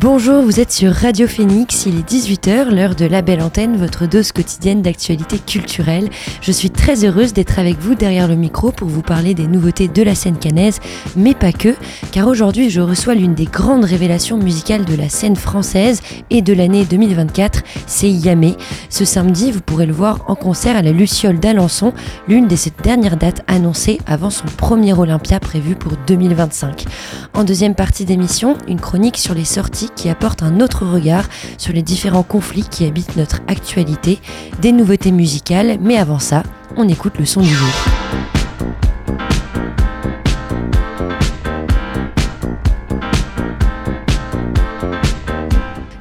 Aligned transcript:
Bonjour, 0.00 0.44
vous 0.44 0.60
êtes 0.60 0.70
sur 0.70 0.92
Radio 0.92 1.26
Phoenix, 1.26 1.86
il 1.86 1.98
est 1.98 2.08
18h, 2.08 2.72
l'heure 2.72 2.94
de 2.94 3.04
la 3.04 3.20
belle 3.20 3.42
antenne, 3.42 3.76
votre 3.76 4.06
dose 4.06 4.30
quotidienne 4.30 4.80
d'actualité 4.80 5.40
culturelle. 5.40 6.08
Je 6.40 6.52
suis 6.52 6.70
très 6.70 7.04
heureuse 7.04 7.32
d'être 7.32 7.58
avec 7.58 7.80
vous 7.80 7.96
derrière 7.96 8.28
le 8.28 8.36
micro 8.36 8.70
pour 8.70 8.86
vous 8.86 9.02
parler 9.02 9.34
des 9.34 9.48
nouveautés 9.48 9.88
de 9.88 10.02
la 10.04 10.14
scène 10.14 10.38
canaise, 10.38 10.78
mais 11.16 11.34
pas 11.34 11.50
que, 11.50 11.74
car 12.12 12.28
aujourd'hui 12.28 12.70
je 12.70 12.80
reçois 12.80 13.16
l'une 13.16 13.34
des 13.34 13.46
grandes 13.46 13.84
révélations 13.84 14.38
musicales 14.38 14.84
de 14.84 14.94
la 14.94 15.08
scène 15.08 15.34
française 15.34 16.00
et 16.30 16.42
de 16.42 16.52
l'année 16.52 16.84
2024, 16.84 17.62
c'est 17.88 18.08
Yamé. 18.08 18.54
Ce 18.90 19.04
samedi, 19.04 19.50
vous 19.50 19.62
pourrez 19.62 19.86
le 19.86 19.92
voir 19.92 20.20
en 20.28 20.36
concert 20.36 20.76
à 20.76 20.82
la 20.82 20.92
Luciole 20.92 21.40
d'Alençon, 21.40 21.92
l'une 22.28 22.46
de 22.46 22.54
ses 22.54 22.70
dernières 22.84 23.16
dates 23.16 23.42
annoncées 23.48 23.98
avant 24.06 24.30
son 24.30 24.46
premier 24.46 24.92
Olympia 24.92 25.40
prévu 25.40 25.74
pour 25.74 25.94
2025. 26.06 26.84
En 27.34 27.42
deuxième 27.42 27.74
partie 27.74 28.04
d'émission, 28.04 28.56
une 28.68 28.80
chronique 28.80 29.18
sur 29.18 29.34
les 29.34 29.44
sorties 29.44 29.87
qui 29.96 30.08
apporte 30.08 30.42
un 30.42 30.60
autre 30.60 30.86
regard 30.86 31.24
sur 31.56 31.72
les 31.72 31.82
différents 31.82 32.22
conflits 32.22 32.66
qui 32.70 32.86
habitent 32.86 33.16
notre 33.16 33.40
actualité, 33.48 34.18
des 34.60 34.72
nouveautés 34.72 35.12
musicales, 35.12 35.78
mais 35.80 35.96
avant 35.96 36.18
ça, 36.18 36.42
on 36.76 36.88
écoute 36.88 37.18
le 37.18 37.26
son 37.26 37.40
du 37.40 37.48
jour. 37.48 38.37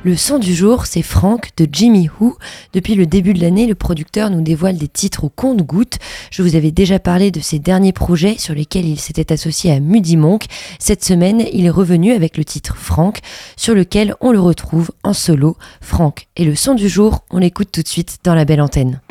Le 0.07 0.15
son 0.15 0.39
du 0.39 0.55
jour, 0.55 0.85
c'est 0.85 1.01
Frank 1.01 1.49
de 1.57 1.67
Jimmy 1.69 2.07
Who. 2.07 2.37
Depuis 2.71 2.95
le 2.95 3.05
début 3.05 3.33
de 3.33 3.41
l'année, 3.41 3.67
le 3.67 3.75
producteur 3.75 4.29
nous 4.29 4.39
dévoile 4.39 4.77
des 4.77 4.87
titres 4.87 5.25
au 5.25 5.29
compte-gouttes. 5.29 5.97
Je 6.31 6.43
vous 6.43 6.55
avais 6.55 6.71
déjà 6.71 6.97
parlé 6.97 7.29
de 7.29 7.41
ses 7.41 7.59
derniers 7.59 7.91
projets 7.91 8.37
sur 8.37 8.55
lesquels 8.55 8.85
il 8.85 9.01
s'était 9.01 9.33
associé 9.33 9.73
à 9.73 9.81
Muddy 9.81 10.15
Monk. 10.15 10.45
Cette 10.79 11.03
semaine, 11.03 11.43
il 11.51 11.65
est 11.65 11.69
revenu 11.69 12.13
avec 12.13 12.37
le 12.37 12.45
titre 12.45 12.77
Frank, 12.77 13.19
sur 13.57 13.75
lequel 13.75 14.15
on 14.21 14.31
le 14.31 14.39
retrouve 14.39 14.91
en 15.03 15.11
solo. 15.11 15.57
Frank 15.81 16.27
et 16.37 16.45
le 16.45 16.55
son 16.55 16.73
du 16.73 16.87
jour, 16.87 17.25
on 17.29 17.39
l'écoute 17.39 17.73
tout 17.73 17.81
de 17.81 17.87
suite 17.89 18.19
dans 18.23 18.33
la 18.33 18.45
belle 18.45 18.61
antenne. 18.61 19.01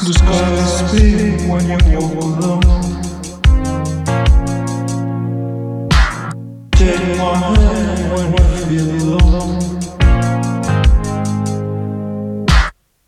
The 0.00 0.12
skies 0.12 0.92
big 0.92 1.50
when 1.50 1.66
you 1.66 1.78
walk 1.98 2.38
alone. 2.38 2.62
Take 6.70 7.18
my 7.18 7.34
hand 7.34 8.02
when 8.12 8.26
you 8.32 8.44
feel 8.62 8.90
alone. 9.18 9.58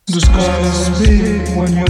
The 0.06 0.20
skies 0.20 0.80
big 0.98 1.56
when 1.56 1.72
you 1.76 1.86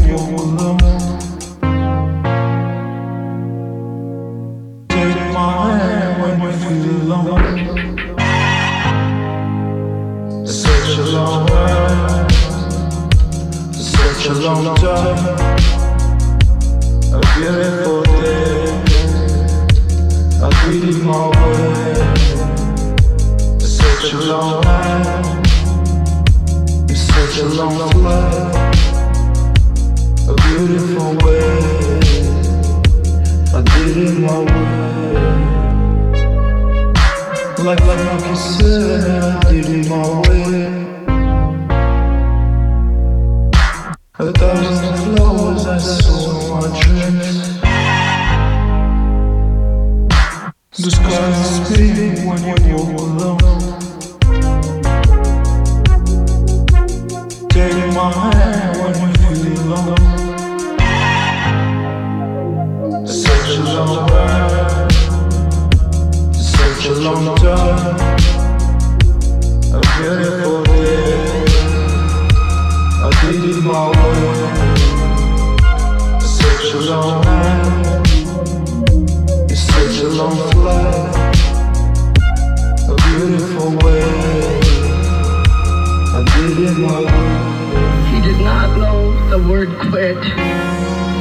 quit. 89.88 90.16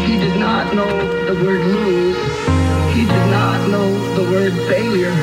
He 0.06 0.18
did 0.18 0.38
not 0.40 0.74
know 0.74 0.90
the 1.26 1.44
word 1.44 1.62
lose. 1.66 2.18
He 2.94 3.06
did 3.06 3.28
not 3.32 3.70
know 3.70 4.16
the 4.16 4.24
word 4.30 4.54
failure. 4.68 5.16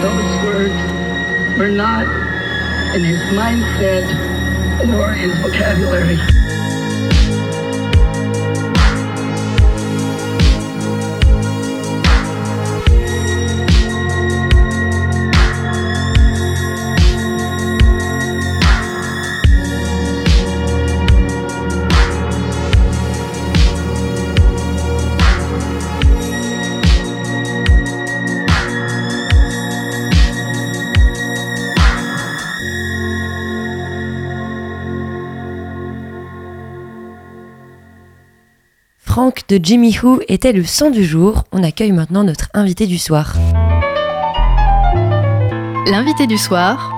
Those 0.00 0.44
words 0.44 1.58
were 1.58 1.70
not 1.70 2.06
in 2.94 3.04
his 3.04 3.20
mindset 3.34 4.06
or 4.94 5.12
his 5.12 5.36
vocabulary. 5.40 6.45
De 39.48 39.60
Jimmy 39.62 39.96
Who 40.02 40.20
était 40.28 40.52
le 40.52 40.64
son 40.64 40.90
du 40.90 41.04
jour. 41.04 41.44
On 41.52 41.62
accueille 41.62 41.92
maintenant 41.92 42.24
notre 42.24 42.48
invité 42.52 42.86
du 42.86 42.98
soir. 42.98 43.34
L'invité 45.86 46.26
du 46.26 46.36
soir 46.36 46.92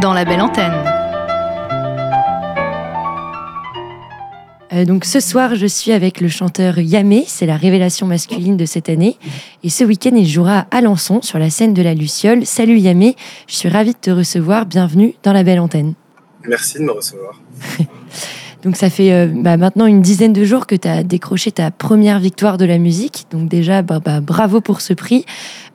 dans 0.00 0.12
la 0.12 0.24
belle 0.24 0.40
antenne. 0.40 0.72
Euh, 4.72 4.84
donc 4.84 5.04
ce 5.04 5.20
soir, 5.20 5.54
je 5.54 5.66
suis 5.66 5.92
avec 5.92 6.20
le 6.20 6.28
chanteur 6.28 6.78
Yamé, 6.78 7.24
c'est 7.26 7.46
la 7.46 7.56
révélation 7.56 8.06
masculine 8.06 8.56
de 8.56 8.64
cette 8.64 8.88
année. 8.88 9.18
Et 9.62 9.70
ce 9.70 9.84
week-end, 9.84 10.12
il 10.14 10.26
jouera 10.26 10.66
à 10.70 10.78
Alençon 10.78 11.22
sur 11.22 11.38
la 11.38 11.50
scène 11.50 11.74
de 11.74 11.82
la 11.82 11.94
Luciole. 11.94 12.46
Salut 12.46 12.78
Yamé, 12.78 13.16
je 13.46 13.54
suis 13.56 13.68
ravie 13.68 13.92
de 13.92 13.98
te 13.98 14.10
recevoir. 14.10 14.66
Bienvenue 14.66 15.14
dans 15.22 15.32
la 15.32 15.42
belle 15.42 15.60
antenne. 15.60 15.94
Merci 16.46 16.78
de 16.78 16.84
me 16.84 16.92
recevoir. 16.92 17.40
Donc 18.62 18.76
ça 18.76 18.90
fait 18.90 19.12
euh, 19.12 19.26
bah, 19.32 19.56
maintenant 19.56 19.86
une 19.86 20.02
dizaine 20.02 20.32
de 20.32 20.44
jours 20.44 20.66
que 20.66 20.74
tu 20.74 20.86
as 20.86 21.02
décroché 21.02 21.50
ta 21.50 21.70
première 21.70 22.18
victoire 22.18 22.58
de 22.58 22.66
la 22.66 22.78
musique. 22.78 23.26
Donc 23.30 23.48
déjà, 23.48 23.82
bah, 23.82 24.00
bah, 24.04 24.20
bravo 24.20 24.60
pour 24.60 24.82
ce 24.82 24.92
prix. 24.92 25.24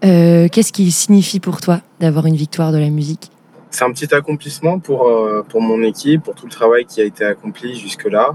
Euh, 0.04 0.48
Qu'est-ce 0.52 0.72
qu'il 0.72 0.92
signifie 0.92 1.40
pour 1.40 1.62
toi 1.62 1.82
d'avoir 2.00 2.28
une 2.28 2.36
victoire 2.36 2.72
de 2.72 2.78
la 2.78 2.90
musique? 2.90 3.32
C'est 3.72 3.84
un 3.84 3.92
petit 3.92 4.14
accomplissement 4.14 4.80
pour, 4.80 5.12
pour 5.50 5.62
mon 5.62 5.82
équipe, 5.84 6.24
pour 6.24 6.34
tout 6.34 6.46
le 6.46 6.52
travail 6.52 6.86
qui 6.86 7.02
a 7.02 7.04
été 7.04 7.26
accompli 7.26 7.76
jusque-là. 7.76 8.30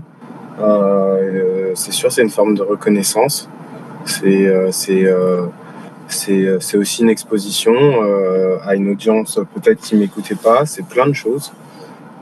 c'est 1.75 1.93
sûr, 1.93 2.13
c'est 2.13 2.21
une 2.21 2.29
forme 2.29 2.55
de 2.55 2.63
reconnaissance. 2.63 3.49
C'est 4.05 4.51
aussi 6.75 7.03
une 7.03 7.09
exposition 7.09 7.73
à 8.67 8.75
une 8.75 8.91
audience 8.91 9.41
peut-être 9.55 9.81
qui 9.81 9.97
m'écoutait 9.97 10.35
pas. 10.35 10.67
C'est 10.67 10.85
plein 10.85 11.07
de 11.07 11.15
choses. 11.15 11.53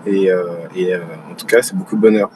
Et, 0.09 0.31
et 0.77 0.97
en 0.97 1.35
tout 1.37 1.47
cas, 1.47 1.63
c'est 1.63 1.77
beaucoup 1.77 1.97
de 1.97 2.01
bonheur. 2.01 2.31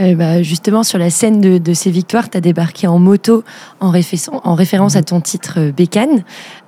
Euh, 0.00 0.14
bah, 0.14 0.42
justement, 0.42 0.84
sur 0.84 0.98
la 0.98 1.10
scène 1.10 1.40
de, 1.40 1.74
ces 1.74 1.90
victoires, 1.90 2.30
tu 2.30 2.36
as 2.36 2.40
débarqué 2.40 2.86
en 2.86 2.98
moto 2.98 3.42
en, 3.80 3.88
en, 3.88 4.54
référence 4.54 4.96
à 4.96 5.02
ton 5.02 5.20
titre 5.20 5.54
euh, 5.58 5.72
Bécane, 5.72 6.22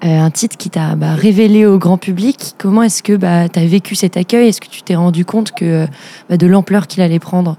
euh, 0.05 0.19
un 0.19 0.31
titre 0.31 0.57
qui 0.57 0.69
t'a 0.69 0.97
bah, 0.97 1.15
révélé 1.15 1.65
au 1.65 1.79
grand 1.79 1.97
public. 1.97 2.55
Comment 2.59 2.83
est-ce 2.83 3.03
que 3.03 3.13
bah, 3.15 3.49
tu 3.49 3.59
as 3.61 3.67
vécu 3.67 3.95
cet 3.95 4.17
accueil? 4.17 4.49
Est-ce 4.49 4.61
que 4.61 4.69
tu 4.69 4.83
t'es 4.83 4.97
rendu 4.97 5.25
compte 5.25 5.53
que, 5.53 5.87
bah, 6.29 6.37
de 6.37 6.47
l'ampleur 6.47 6.89
qu'il 6.89 7.03
allait 7.03 7.21
prendre? 7.21 7.57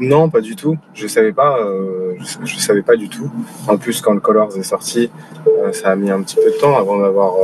Non, 0.00 0.28
pas 0.28 0.40
du 0.40 0.56
tout. 0.56 0.76
Je 0.94 1.06
savais 1.06 1.32
pas. 1.32 1.58
je, 2.44 2.58
savais 2.58 2.82
pas 2.82 2.96
du 2.96 3.10
tout. 3.10 3.30
En 3.68 3.76
plus, 3.76 4.00
quand 4.00 4.14
le 4.14 4.20
Colors 4.20 4.56
est 4.56 4.62
sorti, 4.62 5.10
ça 5.72 5.90
a 5.90 5.96
mis 5.96 6.10
un 6.10 6.22
petit 6.22 6.36
peu 6.36 6.50
de 6.50 6.58
temps 6.58 6.76
avant 6.76 6.98
d'avoir 6.98 7.34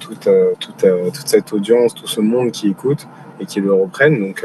toute, 0.00 0.26
toute, 0.58 0.86
toute 1.12 1.28
cette 1.28 1.52
audience, 1.52 1.94
tout 1.94 2.06
ce 2.06 2.22
monde 2.22 2.52
qui 2.52 2.68
écoute 2.68 3.06
et 3.40 3.46
qui 3.46 3.60
le 3.60 3.72
reprenne. 3.72 4.20
Donc 4.20 4.44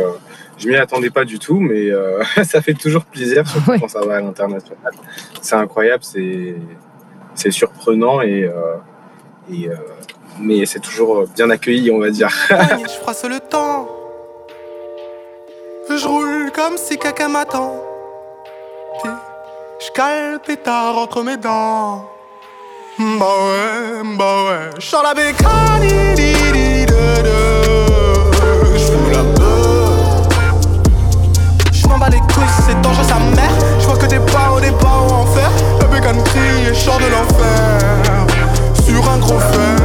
je 0.62 0.70
m'y 0.70 0.76
attendais 0.76 1.10
pas 1.10 1.26
du 1.26 1.40
tout, 1.40 1.60
mais 1.60 1.90
euh, 1.90 2.24
ça 2.44 2.62
fait 2.62 2.76
toujours 2.76 3.04
plaisir, 3.06 3.48
surtout 3.48 3.80
quand 3.80 3.88
ça 3.88 4.02
va 4.02 4.18
à 4.18 4.22
l'international. 4.22 4.94
C'est 5.42 5.56
incroyable, 5.56 6.04
c'est 6.04 7.52
surprenant 7.52 8.22
et, 8.22 8.44
euh, 8.44 8.76
et 9.52 9.68
euh, 9.68 9.76
mais 10.40 10.66
c'est 10.66 10.80
toujours 10.80 11.26
bien 11.36 11.50
accueilli, 11.50 11.90
on 11.92 12.00
va 12.00 12.12
dire. 12.12 12.30
je 12.50 12.94
froisse 13.02 13.26
le 13.26 13.40
temps, 13.40 13.90
je 15.90 16.08
roule 16.08 16.52
comme 16.54 16.78
si 16.78 16.98
caca 16.98 17.28
m'attend. 17.28 17.84
Je 19.04 19.92
cale 19.94 20.40
pétard 20.46 20.96
entre 20.96 21.24
mes 21.24 21.38
dents. 21.38 22.08
Bah 23.00 23.06
ouais, 23.16 24.04
bah 24.16 24.44
ouais, 24.46 24.70
je 24.78 25.04
la 25.04 25.14
bécane. 25.16 26.12
Les 32.10 32.20
couilles, 32.20 32.44
c'est 32.66 32.80
dangereux 32.82 33.06
sa 33.08 33.20
mère. 33.36 33.52
Je 33.80 33.86
vois 33.86 33.98
que 33.98 34.06
des 34.06 34.20
pas 34.20 34.52
au 34.56 34.60
départ 34.60 35.04
en 35.04 35.24
enfer. 35.24 35.50
La 35.80 35.88
bécane 35.88 36.22
crie 36.24 36.70
et 36.70 36.74
chante 36.74 37.02
de 37.02 37.08
l'enfer. 37.08 38.28
Sur 38.84 39.10
un 39.10 39.18
gros 39.18 39.40
fer, 39.40 39.76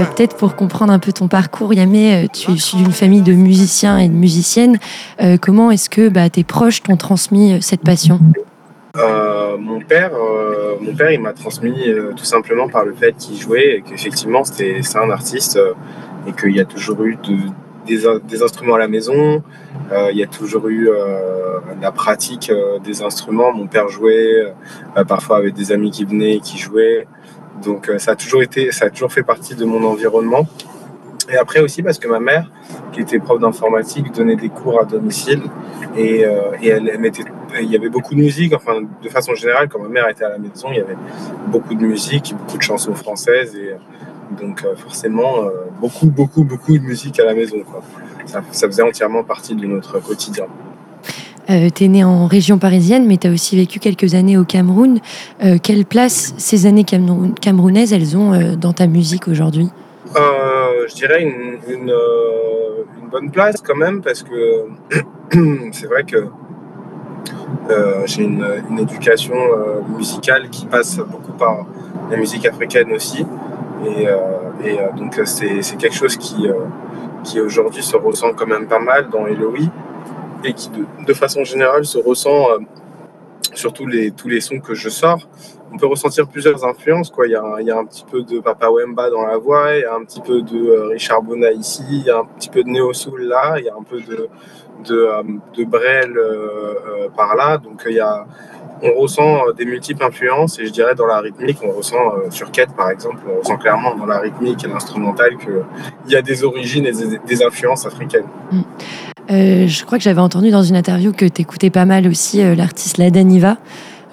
euh, 0.00 0.04
peut-être 0.04 0.36
pour 0.36 0.56
comprendre 0.56 0.92
un 0.92 0.98
peu 0.98 1.12
ton 1.12 1.28
parcours, 1.28 1.74
Yamé, 1.74 2.24
euh, 2.24 2.26
tu 2.32 2.50
es 2.50 2.54
issu 2.54 2.76
d'une 2.76 2.92
famille 2.92 3.22
de 3.22 3.32
musiciens 3.32 3.98
et 3.98 4.08
de 4.08 4.14
musiciennes. 4.14 4.78
Euh, 5.20 5.36
comment 5.40 5.70
est-ce 5.70 5.90
que 5.90 6.08
bah, 6.08 6.28
tes 6.30 6.44
proches 6.44 6.82
t'ont 6.82 6.96
transmis 6.96 7.60
cette 7.62 7.82
passion? 7.82 8.20
Mon 9.58 9.80
père, 9.80 10.12
mon 10.80 10.94
père, 10.94 11.10
il 11.10 11.20
m'a 11.20 11.32
transmis 11.32 11.92
tout 12.16 12.24
simplement 12.24 12.68
par 12.68 12.84
le 12.84 12.92
fait 12.92 13.14
qu'il 13.16 13.36
jouait 13.36 13.76
et 13.76 13.82
qu'effectivement 13.82 14.44
c'était 14.44 14.80
c'est 14.82 14.98
un 14.98 15.10
artiste 15.10 15.58
et 16.26 16.32
qu'il 16.32 16.54
y 16.54 16.60
a 16.60 16.64
toujours 16.64 17.02
eu 17.02 17.18
des, 17.86 18.42
instruments 18.42 18.74
à 18.74 18.78
la 18.78 18.88
maison, 18.88 19.42
il 19.92 20.16
y 20.16 20.22
a 20.22 20.26
toujours 20.26 20.68
eu 20.68 20.88
la 21.80 21.92
pratique 21.92 22.52
des 22.84 23.02
instruments. 23.02 23.52
Mon 23.52 23.66
père 23.66 23.88
jouait, 23.88 24.52
parfois 25.08 25.38
avec 25.38 25.54
des 25.54 25.72
amis 25.72 25.90
qui 25.90 26.04
venaient 26.04 26.36
et 26.36 26.40
qui 26.40 26.58
jouaient. 26.58 27.06
Donc 27.62 27.88
euh, 27.88 27.98
ça 27.98 28.12
a 28.12 28.16
toujours 28.16 28.42
été, 28.42 28.72
ça 28.72 28.86
a 28.86 28.90
toujours 28.90 29.12
fait 29.12 29.22
partie 29.22 29.54
de 29.54 29.64
mon 29.64 29.84
environnement. 29.84 30.46
Et 31.28 31.36
après 31.36 31.60
aussi 31.60 31.82
parce 31.82 31.98
que 31.98 32.08
ma 32.08 32.20
mère, 32.20 32.50
qui 32.92 33.00
était 33.00 33.18
prof 33.18 33.40
d'informatique, 33.40 34.12
donnait 34.12 34.36
des 34.36 34.48
cours 34.48 34.80
à 34.80 34.84
domicile 34.84 35.42
et, 35.96 36.24
euh, 36.24 36.52
elle, 36.62 36.98
mettait, 36.98 37.24
il 37.60 37.70
y 37.70 37.76
avait 37.76 37.88
beaucoup 37.88 38.14
de 38.14 38.20
musique. 38.20 38.52
Enfin, 38.54 38.80
de 38.80 39.08
façon 39.08 39.34
générale, 39.34 39.68
quand 39.68 39.80
ma 39.80 39.88
mère 39.88 40.08
était 40.08 40.24
à 40.24 40.30
la 40.30 40.38
maison, 40.38 40.68
il 40.70 40.78
y 40.78 40.80
avait 40.80 40.96
beaucoup 41.48 41.74
de 41.74 41.84
musique, 41.84 42.34
beaucoup 42.36 42.58
de 42.58 42.62
chansons 42.62 42.94
françaises 42.94 43.54
et 43.56 43.74
donc 44.40 44.64
euh, 44.64 44.74
forcément 44.76 45.44
beaucoup, 45.80 46.06
beaucoup, 46.06 46.44
beaucoup 46.44 46.76
de 46.76 46.82
musique 46.82 47.20
à 47.20 47.24
la 47.24 47.34
maison. 47.34 47.58
Ça 48.26 48.42
faisait 48.66 48.82
entièrement 48.82 49.24
partie 49.24 49.54
de 49.54 49.66
notre 49.66 50.00
quotidien. 50.00 50.46
Euh, 51.50 51.68
tu 51.74 51.84
es 51.84 51.88
né 51.88 52.04
en 52.04 52.26
région 52.26 52.58
parisienne, 52.58 53.06
mais 53.06 53.16
tu 53.16 53.26
as 53.26 53.32
aussi 53.32 53.56
vécu 53.56 53.80
quelques 53.80 54.14
années 54.14 54.38
au 54.38 54.44
Cameroun. 54.44 55.00
Euh, 55.42 55.58
quelle 55.60 55.84
place 55.84 56.32
ces 56.38 56.66
années 56.66 56.84
camerounaises, 56.84 57.92
elles 57.92 58.16
ont 58.16 58.32
euh, 58.32 58.54
dans 58.54 58.72
ta 58.72 58.86
musique 58.86 59.26
aujourd'hui? 59.26 59.68
Je 60.88 60.94
dirais 60.94 61.22
une, 61.22 61.92
bonne 63.10 63.30
place 63.30 63.60
quand 63.60 63.76
même, 63.76 64.02
parce 64.02 64.22
que 64.22 64.66
c'est 65.72 65.86
vrai 65.86 66.04
que 66.04 66.26
j'ai 68.06 68.22
une, 68.22 68.78
éducation 68.78 69.34
musicale 69.96 70.48
qui 70.50 70.66
passe 70.66 70.98
beaucoup 70.98 71.32
par 71.32 71.66
la 72.10 72.16
musique 72.16 72.46
africaine 72.46 72.92
aussi. 72.92 73.24
Et, 73.86 74.06
donc 74.96 75.20
c'est 75.24 75.76
quelque 75.78 75.94
chose 75.94 76.16
qui, 76.16 76.48
qui 77.24 77.40
aujourd'hui 77.40 77.82
se 77.82 77.96
ressent 77.96 78.32
quand 78.34 78.46
même 78.46 78.66
pas 78.66 78.80
mal 78.80 79.08
dans 79.10 79.26
Eloï 79.26 79.70
et 80.44 80.52
qui 80.52 80.70
de, 81.06 81.14
façon 81.14 81.44
générale 81.44 81.84
se 81.84 81.98
ressent 81.98 82.50
euh, 82.50 82.58
sur 83.54 83.72
tous 83.72 83.86
les, 83.86 84.10
tous 84.10 84.28
les 84.28 84.40
sons 84.40 84.60
que 84.60 84.74
je 84.74 84.88
sors. 84.88 85.28
On 85.72 85.76
peut 85.76 85.86
ressentir 85.86 86.26
plusieurs 86.26 86.64
influences. 86.64 87.12
Il, 87.24 87.30
y 87.30 87.36
a, 87.36 87.44
il 87.60 87.66
y 87.66 87.70
a 87.70 87.78
un 87.78 87.84
petit 87.84 88.04
peu 88.10 88.22
de 88.22 88.40
Papa 88.40 88.68
Wemba 88.70 89.10
dans 89.10 89.24
la 89.24 89.38
voix, 89.38 89.76
il 89.76 89.82
y 89.82 89.84
a 89.84 89.94
un 89.94 90.04
petit 90.04 90.20
peu 90.20 90.42
de 90.42 90.58
euh, 90.58 90.88
Richard 90.88 91.22
Bona 91.22 91.52
ici, 91.52 91.84
il 91.88 92.04
y 92.04 92.10
a 92.10 92.18
un 92.18 92.24
petit 92.24 92.48
peu 92.48 92.62
de 92.62 92.68
Neo 92.68 92.92
Soul 92.92 93.22
là, 93.22 93.54
il 93.58 93.64
y 93.64 93.68
a 93.68 93.74
un 93.74 93.82
peu 93.82 94.00
de, 94.00 94.28
de, 94.88 94.96
euh, 94.96 95.22
de 95.56 95.64
Brel 95.64 96.14
par 97.16 97.36
là. 97.36 97.58
Donc 97.58 97.82
il 97.86 97.94
y 97.94 98.00
a, 98.00 98.26
on 98.82 98.94
ressent 98.94 99.52
des 99.56 99.64
multiples 99.64 100.02
influences 100.02 100.58
et 100.58 100.66
je 100.66 100.72
dirais 100.72 100.94
dans 100.94 101.06
la 101.06 101.20
rythmique, 101.20 101.58
on 101.62 101.72
ressent 101.72 102.14
sur 102.30 102.50
Quête 102.50 102.74
par 102.74 102.90
exemple, 102.90 103.18
on 103.28 103.38
ressent 103.38 103.56
clairement 103.58 103.94
dans 103.94 104.06
la 104.06 104.18
rythmique 104.18 104.64
et 104.64 104.68
l'instrumental 104.68 105.36
qu'il 105.36 106.12
y 106.12 106.16
a 106.16 106.22
des 106.22 106.42
origines 106.42 106.86
et 106.86 106.92
des, 107.26 107.42
influences 107.44 107.86
africaines. 107.86 108.26
Mm. 108.50 108.62
Euh, 109.30 109.68
je 109.68 109.84
crois 109.84 109.98
que 109.98 110.04
j'avais 110.04 110.20
entendu 110.20 110.50
dans 110.50 110.62
une 110.62 110.76
interview 110.76 111.12
que 111.12 111.24
tu 111.24 111.42
écoutais 111.42 111.70
pas 111.70 111.84
mal 111.84 112.08
aussi 112.08 112.42
euh, 112.42 112.54
l'artiste 112.54 112.98
Ladaniva. 112.98 113.58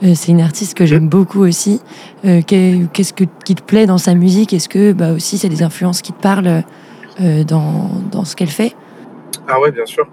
Euh, 0.03 0.13
c'est 0.13 0.31
une 0.31 0.41
artiste 0.41 0.77
que 0.77 0.85
j'aime 0.85 1.09
beaucoup 1.09 1.41
aussi. 1.41 1.81
Qu'est-ce 2.23 3.13
que, 3.13 3.23
qui 3.43 3.55
te 3.55 3.63
plaît 3.63 3.87
dans 3.87 3.97
sa 3.97 4.13
musique? 4.13 4.53
Est-ce 4.53 4.69
que 4.69 4.93
bah, 4.93 5.13
aussi 5.13 5.39
c'est 5.39 5.49
des 5.49 5.63
influences 5.63 6.01
qui 6.01 6.13
te 6.13 6.21
parlent 6.21 6.63
dans, 7.19 7.89
dans, 8.11 8.25
ce 8.25 8.35
qu'elle 8.35 8.49
fait? 8.49 8.75
Ah 9.47 9.59
ouais, 9.59 9.71
bien 9.71 9.87
sûr. 9.87 10.07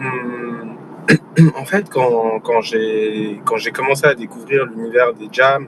Hum, 0.00 0.76
en 1.54 1.64
fait, 1.66 1.90
quand, 1.90 2.40
quand 2.42 2.62
j'ai 2.62 3.42
commencé 3.74 4.06
à 4.06 4.14
découvrir 4.14 4.64
l'univers 4.64 5.12
des 5.12 5.28
jams 5.30 5.66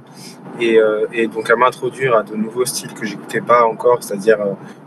et, 0.58 0.78
et, 1.12 1.26
donc 1.26 1.50
à 1.50 1.56
m'introduire 1.56 2.16
à 2.16 2.22
de 2.22 2.34
nouveaux 2.36 2.64
styles 2.64 2.94
que 2.94 3.04
j'écoutais 3.04 3.42
pas 3.42 3.66
encore, 3.66 4.02
c'est-à-dire 4.02 4.38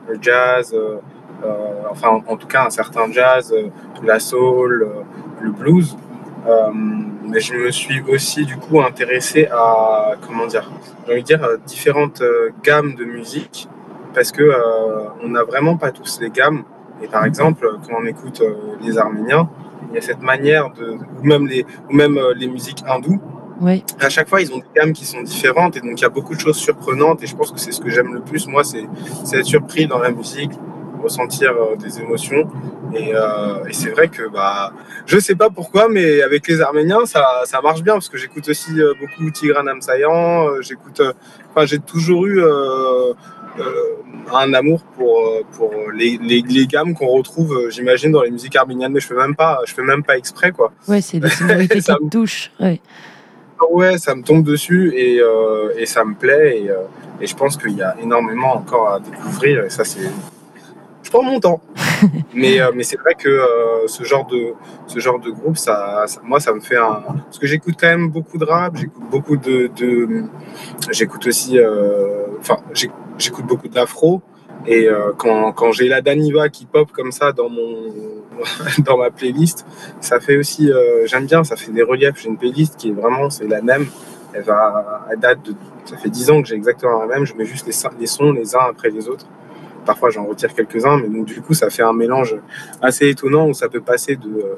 le 0.07 0.17
jazz, 0.21 0.73
euh, 0.73 0.97
enfin 1.91 2.21
en 2.27 2.37
tout 2.37 2.47
cas 2.47 2.65
un 2.65 2.69
certain 2.69 3.11
jazz, 3.11 3.53
euh, 3.53 3.69
la 4.03 4.19
soul, 4.19 4.83
euh, 4.83 5.01
le 5.41 5.51
blues. 5.51 5.97
mais 7.23 7.39
je 7.39 7.53
me 7.53 7.71
suis 7.71 8.01
aussi 8.01 8.45
du 8.45 8.57
coup 8.57 8.81
intéressé 8.81 9.47
à 9.51 10.15
comment 10.25 10.47
dire, 10.47 10.69
j'ai 11.05 11.13
envie 11.13 11.21
de 11.21 11.27
dire 11.27 11.47
différentes 11.65 12.23
gammes 12.63 12.95
de 12.95 13.05
musique 13.05 13.69
parce 14.13 14.31
que 14.31 14.43
on 15.23 15.29
n'a 15.29 15.43
vraiment 15.43 15.77
pas 15.77 15.91
tous 15.91 16.19
les 16.19 16.29
gammes. 16.29 16.63
Et 17.03 17.07
par 17.07 17.25
exemple, 17.25 17.67
quand 17.83 17.95
on 18.01 18.05
écoute 18.05 18.43
les 18.81 18.97
Arméniens, 18.97 19.49
il 19.89 19.95
y 19.95 19.97
a 19.97 20.01
cette 20.01 20.21
manière 20.21 20.71
de, 20.71 20.97
ou 21.19 21.23
même 21.23 21.47
les, 21.47 21.65
ou 21.89 21.93
même 21.95 22.19
les 22.35 22.47
musiques 22.47 22.83
hindoues. 22.87 23.21
Oui. 23.61 23.83
À 23.99 24.09
chaque 24.09 24.27
fois, 24.27 24.41
ils 24.41 24.51
ont 24.51 24.57
des 24.57 24.65
gammes 24.75 24.91
qui 24.91 25.05
sont 25.05 25.21
différentes 25.21 25.77
et 25.77 25.81
donc 25.81 25.91
il 25.99 26.01
y 26.01 26.05
a 26.05 26.09
beaucoup 26.09 26.33
de 26.33 26.39
choses 26.39 26.57
surprenantes. 26.57 27.21
Et 27.23 27.27
je 27.27 27.35
pense 27.35 27.51
que 27.51 27.59
c'est 27.59 27.71
ce 27.71 27.79
que 27.79 27.91
j'aime 27.91 28.11
le 28.13 28.21
plus, 28.21 28.47
moi, 28.47 28.63
c'est 28.63 28.87
être 29.33 29.45
surpris 29.45 29.85
dans 29.85 29.99
la 29.99 30.09
musique, 30.11 30.51
ressentir 31.01 31.51
euh, 31.51 31.75
des 31.75 31.99
émotions. 31.99 32.49
Euh, 32.93 33.65
et, 33.65 33.73
c'est 33.73 33.89
vrai 33.89 34.07
que 34.07 34.27
bah, 34.29 34.73
je 35.05 35.17
sais 35.19 35.35
pas 35.35 35.49
pourquoi, 35.49 35.89
mais 35.89 36.21
avec 36.21 36.47
les 36.47 36.61
Arméniens, 36.61 37.05
ça, 37.05 37.23
ça 37.45 37.61
marche 37.61 37.81
bien 37.81 37.93
parce 37.93 38.09
que 38.09 38.17
j'écoute 38.17 38.47
aussi 38.49 38.81
euh, 38.81 38.93
beaucoup 38.99 39.29
Tigran 39.31 39.67
Amsayan. 39.67 40.61
J'écoute, 40.61 41.01
enfin, 41.49 41.65
j'ai 41.65 41.79
toujours 41.79 42.25
eu 42.25 42.41
un 44.33 44.53
amour 44.53 44.81
pour, 44.97 45.41
pour 45.53 45.73
les, 45.93 46.17
les, 46.21 46.41
les 46.41 46.67
gammes 46.67 46.93
qu'on 46.93 47.07
retrouve, 47.07 47.69
j'imagine, 47.69 48.11
dans 48.11 48.23
les 48.23 48.31
musiques 48.31 48.55
arméniennes, 48.55 48.93
mais 48.93 48.99
je 48.99 49.07
fais 49.07 49.15
même 49.15 49.35
pas, 49.35 49.59
je 49.65 49.73
fais 49.73 49.81
même 49.81 50.03
pas 50.03 50.17
exprès, 50.17 50.51
quoi. 50.51 50.71
Ouais, 50.87 51.01
c'est 51.01 51.19
des 51.19 51.29
sonorités 51.41 51.81
qui 51.81 51.91
me 51.91 52.09
touchent. 52.09 52.51
Ouais. 52.59 52.81
ouais, 53.71 53.97
ça 53.97 54.15
me 54.15 54.23
tombe 54.23 54.43
dessus 54.43 54.93
et, 54.95 55.21
et 55.77 55.85
ça 55.85 56.03
me 56.05 56.15
plaît. 56.15 56.59
Et, 56.59 56.71
Et 57.21 57.27
je 57.27 57.35
pense 57.35 57.55
qu'il 57.55 57.77
y 57.77 57.83
a 57.83 57.95
énormément 58.01 58.55
encore 58.55 58.93
à 58.93 58.99
découvrir. 58.99 59.65
Et 59.65 59.69
ça, 59.69 59.83
c'est. 59.83 60.09
Prends 61.11 61.23
mon 61.23 61.39
temps. 61.41 61.61
mais 62.33 62.61
euh, 62.61 62.71
mais 62.73 62.83
c'est 62.83 62.97
vrai 62.97 63.15
que 63.15 63.27
euh, 63.29 63.85
ce, 63.87 64.03
genre 64.05 64.25
de, 64.27 64.53
ce 64.87 64.99
genre 64.99 65.19
de 65.19 65.29
groupe, 65.29 65.57
ça, 65.57 66.05
ça- 66.07 66.21
moi, 66.23 66.39
ça 66.39 66.53
me 66.53 66.61
fait 66.61 66.77
un. 66.77 67.01
Parce 67.25 67.37
que 67.37 67.47
j'écoute 67.47 67.75
quand 67.79 67.87
même 67.87 68.09
beaucoup 68.09 68.37
de 68.37 68.45
rap, 68.45 68.77
j'écoute 68.77 69.03
beaucoup 69.11 69.35
de. 69.37 69.67
de- 69.75 70.23
J'écoute 70.91 71.27
aussi. 71.27 71.59
euh, 71.59 72.27
Enfin, 72.39 72.57
j'éc- 72.73 72.91
j'écoute 73.17 73.45
beaucoup 73.45 73.67
d'afro. 73.67 74.21
Et 74.65 74.87
euh, 74.87 75.11
quand, 75.17 75.51
quand 75.53 75.71
j'ai 75.73 75.87
la 75.87 76.01
Daniva 76.01 76.47
qui 76.49 76.65
pop 76.65 76.91
comme 76.91 77.11
ça 77.11 77.31
dans, 77.33 77.49
mon, 77.49 77.91
dans 78.85 78.97
ma 78.97 79.11
playlist, 79.11 79.65
ça 79.99 80.19
fait 80.21 80.37
aussi. 80.37 80.71
euh, 80.71 81.05
J'aime 81.07 81.25
bien, 81.25 81.43
ça 81.43 81.55
fait 81.57 81.71
des 81.73 81.83
reliefs. 81.83 82.15
J'ai 82.21 82.29
une 82.29 82.37
playlist 82.37 82.77
qui 82.77 82.89
est 82.89 82.93
vraiment. 82.93 83.29
C'est 83.29 83.47
la 83.47 83.61
même. 83.61 83.85
Elle 84.33 84.43
va. 84.43 85.05
Elle 85.11 85.19
date 85.19 85.43
de. 85.45 85.53
Ça 85.85 85.97
fait 85.97 86.09
10 86.09 86.29
ans 86.31 86.41
que 86.41 86.47
j'ai 86.47 86.55
exactement 86.55 86.99
la 87.01 87.07
même. 87.07 87.25
Je 87.25 87.33
mets 87.35 87.45
juste 87.45 87.67
les 87.67 88.07
sons 88.07 88.31
les 88.31 88.55
uns 88.55 88.59
après 88.69 88.89
les 88.89 89.09
autres. 89.09 89.25
Parfois, 89.85 90.09
j'en 90.09 90.25
retire 90.25 90.53
quelques-uns, 90.53 90.97
mais 90.97 91.09
donc 91.09 91.25
du 91.25 91.41
coup, 91.41 91.53
ça 91.53 91.69
fait 91.69 91.83
un 91.83 91.93
mélange 91.93 92.35
assez 92.81 93.09
étonnant 93.09 93.47
où 93.47 93.53
ça 93.53 93.67
peut 93.67 93.81
passer 93.81 94.15
de, 94.15 94.29
euh, 94.29 94.55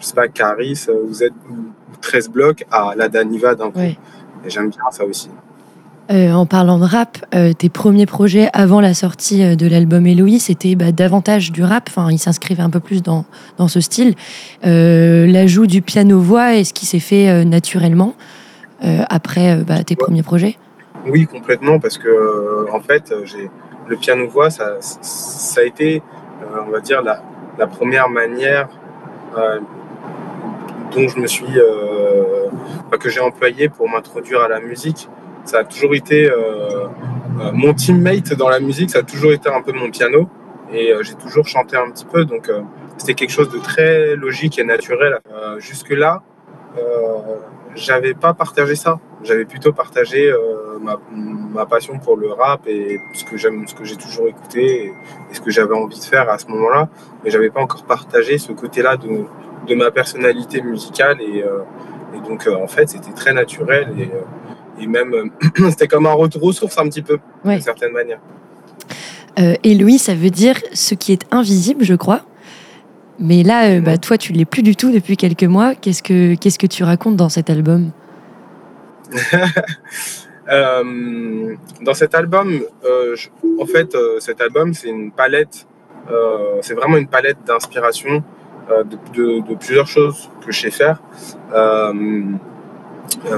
je 0.00 0.06
sais 0.06 0.14
pas, 0.14 0.28
Caris 0.28 0.86
euh, 0.88 1.04
ou 1.08 1.12
Z 1.12 1.30
ou 1.50 1.54
13 2.00 2.28
blocs 2.30 2.64
à 2.70 2.94
la 2.96 3.08
Daniva 3.08 3.54
d'un 3.54 3.70
coup. 3.70 3.78
Ouais. 3.78 3.96
Et 4.44 4.50
j'aime 4.50 4.68
bien 4.68 4.82
ça 4.90 5.04
aussi. 5.04 5.30
Euh, 6.10 6.32
en 6.32 6.44
parlant 6.44 6.78
de 6.78 6.84
rap, 6.84 7.16
euh, 7.34 7.54
tes 7.54 7.70
premiers 7.70 8.04
projets 8.04 8.50
avant 8.52 8.82
la 8.82 8.92
sortie 8.92 9.56
de 9.56 9.66
l'album 9.66 10.06
Eloïse, 10.06 10.44
c'était 10.44 10.74
bah, 10.74 10.92
davantage 10.92 11.50
du 11.50 11.62
rap. 11.62 11.84
Enfin, 11.88 12.10
ils 12.10 12.18
s'inscrivaient 12.18 12.62
un 12.62 12.68
peu 12.68 12.80
plus 12.80 13.02
dans, 13.02 13.24
dans 13.56 13.68
ce 13.68 13.80
style. 13.80 14.14
Euh, 14.66 15.26
L'ajout 15.26 15.66
du 15.66 15.80
piano-voix, 15.80 16.56
est-ce 16.56 16.74
qui 16.74 16.84
s'est 16.84 17.00
fait 17.00 17.44
naturellement 17.44 18.14
après 19.08 19.56
bah, 19.64 19.82
tes 19.82 19.96
premiers 19.96 20.22
projets 20.22 20.58
Oui, 21.06 21.26
complètement, 21.26 21.80
parce 21.80 21.96
que 21.96 22.70
en 22.70 22.80
fait, 22.80 23.14
j'ai 23.24 23.48
le 23.86 23.96
piano 23.96 24.28
voix, 24.28 24.50
ça, 24.50 24.78
a 25.56 25.62
été, 25.62 26.02
euh, 26.42 26.58
on 26.66 26.70
va 26.70 26.80
dire, 26.80 27.02
la, 27.02 27.66
première 27.66 28.08
manière 28.08 28.68
euh, 29.36 29.60
dont 30.94 31.08
je 31.08 31.18
me 31.18 31.26
suis, 31.26 31.58
euh, 31.58 32.48
que 32.98 33.08
j'ai 33.08 33.20
employé 33.20 33.68
pour 33.68 33.88
m'introduire 33.88 34.42
à 34.42 34.48
la 34.48 34.60
musique. 34.60 35.08
Ça 35.44 35.58
a 35.58 35.64
toujours 35.64 35.94
été 35.94 36.30
mon 37.52 37.74
teammate 37.74 38.32
dans 38.34 38.48
la 38.48 38.60
musique, 38.60 38.90
ça 38.90 39.00
a 39.00 39.02
toujours 39.02 39.32
été 39.32 39.50
un 39.50 39.60
peu 39.60 39.72
mon 39.72 39.90
piano, 39.90 40.28
et 40.72 40.94
j'ai 41.02 41.14
toujours 41.14 41.46
chanté 41.46 41.76
un 41.76 41.90
petit 41.90 42.06
peu, 42.06 42.24
donc 42.24 42.50
c'était 42.96 43.14
quelque 43.14 43.32
chose 43.32 43.50
de 43.50 43.58
très 43.58 44.16
logique 44.16 44.58
et 44.58 44.64
naturel. 44.64 45.18
Jusque 45.58 45.90
là. 45.90 46.22
Euh, 46.78 47.36
j'avais 47.74 48.14
pas 48.14 48.34
partagé 48.34 48.74
ça. 48.74 48.98
J'avais 49.22 49.44
plutôt 49.44 49.72
partagé 49.72 50.30
euh, 50.30 50.78
ma, 50.80 50.98
ma 51.10 51.64
passion 51.66 51.98
pour 51.98 52.16
le 52.16 52.30
rap 52.32 52.66
et 52.66 53.00
ce 53.14 53.24
que 53.24 53.36
j'aime, 53.36 53.66
ce 53.66 53.74
que 53.74 53.84
j'ai 53.84 53.96
toujours 53.96 54.28
écouté 54.28 54.86
et, 54.86 54.92
et 55.30 55.34
ce 55.34 55.40
que 55.40 55.50
j'avais 55.50 55.74
envie 55.74 55.98
de 55.98 56.04
faire 56.04 56.28
à 56.28 56.38
ce 56.38 56.46
moment-là. 56.48 56.88
Mais 57.24 57.30
j'avais 57.30 57.50
pas 57.50 57.60
encore 57.60 57.84
partagé 57.84 58.36
ce 58.38 58.52
côté-là 58.52 58.96
de, 58.96 59.24
de 59.66 59.74
ma 59.74 59.90
personnalité 59.90 60.60
musicale 60.62 61.18
et, 61.22 61.42
euh, 61.42 61.60
et 62.14 62.28
donc 62.28 62.46
euh, 62.46 62.54
en 62.56 62.66
fait 62.66 62.88
c'était 62.90 63.12
très 63.12 63.32
naturel 63.32 63.88
et, 63.98 64.82
et 64.82 64.86
même 64.86 65.30
c'était 65.70 65.88
comme 65.88 66.06
un 66.06 66.12
retour 66.12 66.42
aux 66.44 66.52
sources 66.52 66.76
un 66.78 66.88
petit 66.88 67.02
peu 67.02 67.18
Ouais. 67.44 67.54
d'une 67.54 67.62
certaine 67.62 67.92
manière. 67.92 68.20
euh, 69.38 69.54
Eloïse, 69.64 70.02
ça 70.02 70.14
veut 70.14 70.30
dire 70.30 70.56
ce 70.74 70.94
qui 70.94 71.12
est 71.12 71.24
invisible, 71.30 71.84
je 71.84 71.94
crois. 71.94 72.20
Mais 73.20 73.42
là, 73.42 73.70
euh, 73.70 73.80
bah, 73.80 73.96
toi, 73.98 74.18
tu 74.18 74.32
l'es 74.32 74.44
plus 74.44 74.62
du 74.62 74.74
tout 74.76 74.90
depuis 74.92 75.16
quelques 75.16 75.44
mois. 75.44 75.74
Qu'est-ce 75.74 76.02
que 76.02 76.34
qu'est-ce 76.34 76.58
que 76.58 76.66
tu 76.66 76.82
racontes 76.84 77.16
dans 77.16 77.28
cet 77.28 77.50
album? 77.50 77.90
Euh, 80.52 81.56
dans 81.80 81.94
cet 81.94 82.14
album, 82.14 82.60
euh, 82.84 83.16
je- 83.16 83.30
en 83.58 83.64
fait, 83.64 83.96
cet 84.18 84.42
album, 84.42 84.74
c'est 84.74 84.88
une 84.90 85.10
palette, 85.10 85.66
c'est 86.60 86.74
vraiment 86.74 86.98
une 86.98 87.06
palette 87.08 87.38
d'inspiration 87.46 88.22
de, 88.68 88.84
de- 89.14 89.40
de 89.48 89.54
plusieurs 89.54 89.86
choses 89.86 90.28
que 90.44 90.52
je 90.52 90.60
sais 90.60 90.70
faire 90.70 91.00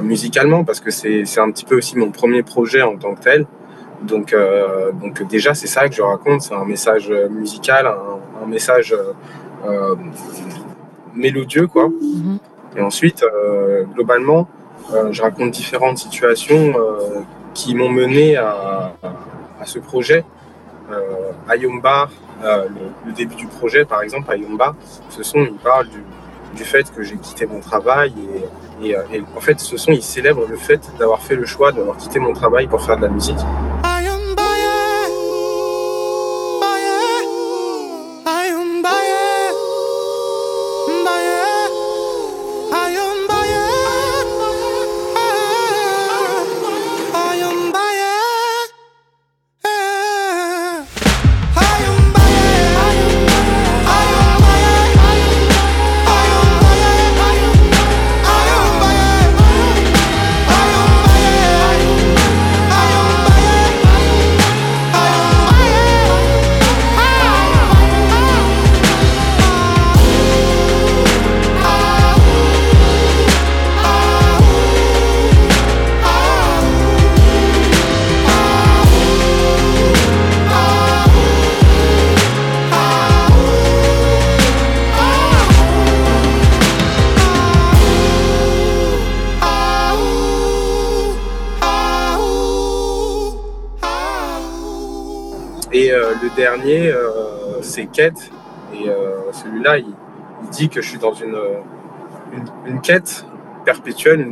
musicalement, 0.02 0.64
parce 0.64 0.80
que 0.80 0.90
c'est 0.90 1.25
c'est 1.26 1.38
un 1.40 1.52
petit 1.52 1.64
peu 1.64 1.76
aussi 1.76 1.97
mon 1.97 2.11
premier 2.11 2.42
projet 2.42 2.83
en 2.83 2.97
tant 2.97 3.14
que 3.14 3.21
tel. 3.23 3.47
Donc, 4.02 4.35
donc 5.00 5.23
déjà, 5.28 5.54
c'est 5.54 5.68
ça 5.68 5.88
que 5.88 5.95
je 5.95 6.02
raconte, 6.02 6.42
c'est 6.42 6.54
un 6.54 6.64
message 6.64 7.09
musical, 7.30 7.87
un, 7.87 8.42
un 8.42 8.47
message 8.49 8.92
mélodieux, 11.15 11.67
quoi. 11.67 11.89
Mhm. 11.89 12.39
Et 12.77 12.83
ensuite, 12.83 13.23
euh, 13.23 13.85
globalement, 13.95 14.49
euh, 14.93 15.09
je 15.11 15.23
raconte 15.23 15.51
différentes 15.51 15.99
situations 15.99 16.75
euh, 16.79 17.21
qui 17.55 17.75
m'ont 17.75 17.89
mené 17.89 18.37
à, 18.37 18.93
à 19.61 19.65
ce 19.65 19.79
projet. 19.79 20.25
Euh, 20.93 21.33
à 21.49 21.57
Yomba, 21.57 22.09
euh, 22.45 22.69
le, 22.69 23.09
le 23.09 23.13
début 23.13 23.35
du 23.35 23.47
projet, 23.47 23.85
par 23.85 24.03
exemple, 24.03 24.31
à 24.31 24.37
Yomba, 24.37 24.77
ce 25.09 25.23
son, 25.23 25.41
il 25.41 25.55
parle 25.55 25.89
du, 25.89 26.05
du 26.55 26.65
fait 26.65 26.93
que 26.95 27.03
j'ai 27.03 27.17
quitté 27.17 27.47
mon 27.47 27.61
travail. 27.61 28.13
Et, 28.83 28.89
et, 28.91 28.97
euh, 28.97 29.03
et 29.13 29.23
en 29.37 29.41
fait, 29.41 29.59
ce 29.59 29.77
son, 29.79 29.93
il 29.93 30.03
célèbre 30.03 30.47
le 30.49 30.57
fait 30.57 30.81
d'avoir 30.99 31.21
fait 31.23 31.35
le 31.35 31.47
choix 31.47 31.73
d'avoir 31.73 31.97
quitté 31.97 32.19
mon 32.21 32.35
travail 32.35 32.67
pour 32.67 32.83
faire 32.83 32.99
de 32.99 33.03
la 33.03 33.09
musique. 33.09 33.39
Et 97.99 98.88
euh, 98.88 99.33
celui-là, 99.33 99.79
il, 99.79 99.95
dit 100.53 100.69
que 100.69 100.83
je 100.83 100.88
suis 100.91 100.99
dans 100.99 101.15
une, 101.15 101.37
une, 102.67 102.81
quête 102.81 103.26
perpétuelle, 103.65 104.29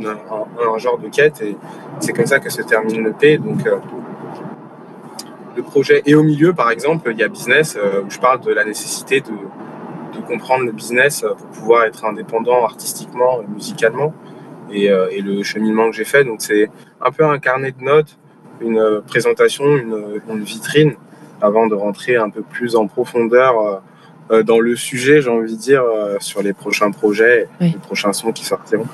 un, 0.61 0.77
genre 0.77 0.97
de 0.97 1.09
quête. 1.09 1.41
Et 1.41 1.57
c'est 1.99 2.13
comme 2.13 2.27
ça 2.27 2.39
que 2.39 2.49
se 2.49 2.61
termine 2.61 3.03
le 3.03 3.11
P. 3.11 3.37
Donc, 3.37 3.65
euh, 3.65 3.77
le 5.57 5.63
projet. 5.63 6.03
Et 6.05 6.15
au 6.15 6.23
milieu, 6.23 6.53
par 6.53 6.69
exemple, 6.69 7.09
il 7.11 7.17
y 7.17 7.23
a 7.23 7.27
Business, 7.27 7.75
euh, 7.75 8.03
où 8.03 8.09
je 8.09 8.19
parle 8.19 8.39
de 8.41 8.53
la 8.53 8.63
nécessité 8.63 9.21
de, 9.21 10.17
de 10.17 10.25
comprendre 10.25 10.65
le 10.65 10.71
business 10.71 11.21
pour 11.21 11.47
pouvoir 11.47 11.85
être 11.85 12.05
indépendant 12.05 12.63
artistiquement 12.63 13.41
et 13.41 13.47
musicalement. 13.47 14.13
Et, 14.71 14.89
le 14.89 15.43
cheminement 15.43 15.89
que 15.89 15.95
j'ai 15.95 16.05
fait. 16.05 16.23
Donc, 16.23 16.41
c'est 16.41 16.69
un 17.01 17.11
peu 17.11 17.25
un 17.25 17.39
carnet 17.39 17.71
de 17.71 17.83
notes, 17.83 18.17
une 18.61 19.01
présentation, 19.05 19.65
une 19.75 20.43
vitrine 20.43 20.95
avant 21.41 21.67
de 21.67 21.75
rentrer 21.75 22.15
un 22.15 22.29
peu 22.29 22.41
plus 22.41 22.75
en 22.75 22.87
profondeur 22.87 23.59
euh, 23.59 23.75
euh, 24.31 24.43
dans 24.43 24.59
le 24.59 24.75
sujet, 24.75 25.21
j'ai 25.21 25.29
envie 25.29 25.55
de 25.55 25.59
dire, 25.59 25.83
euh, 25.83 26.17
sur 26.19 26.41
les 26.41 26.53
prochains 26.53 26.91
projets, 26.91 27.47
Oui. 27.61 27.71
les 27.73 27.79
prochains 27.79 28.13
sons 28.13 28.31
qui 28.31 28.43
sortiront. 28.43 28.87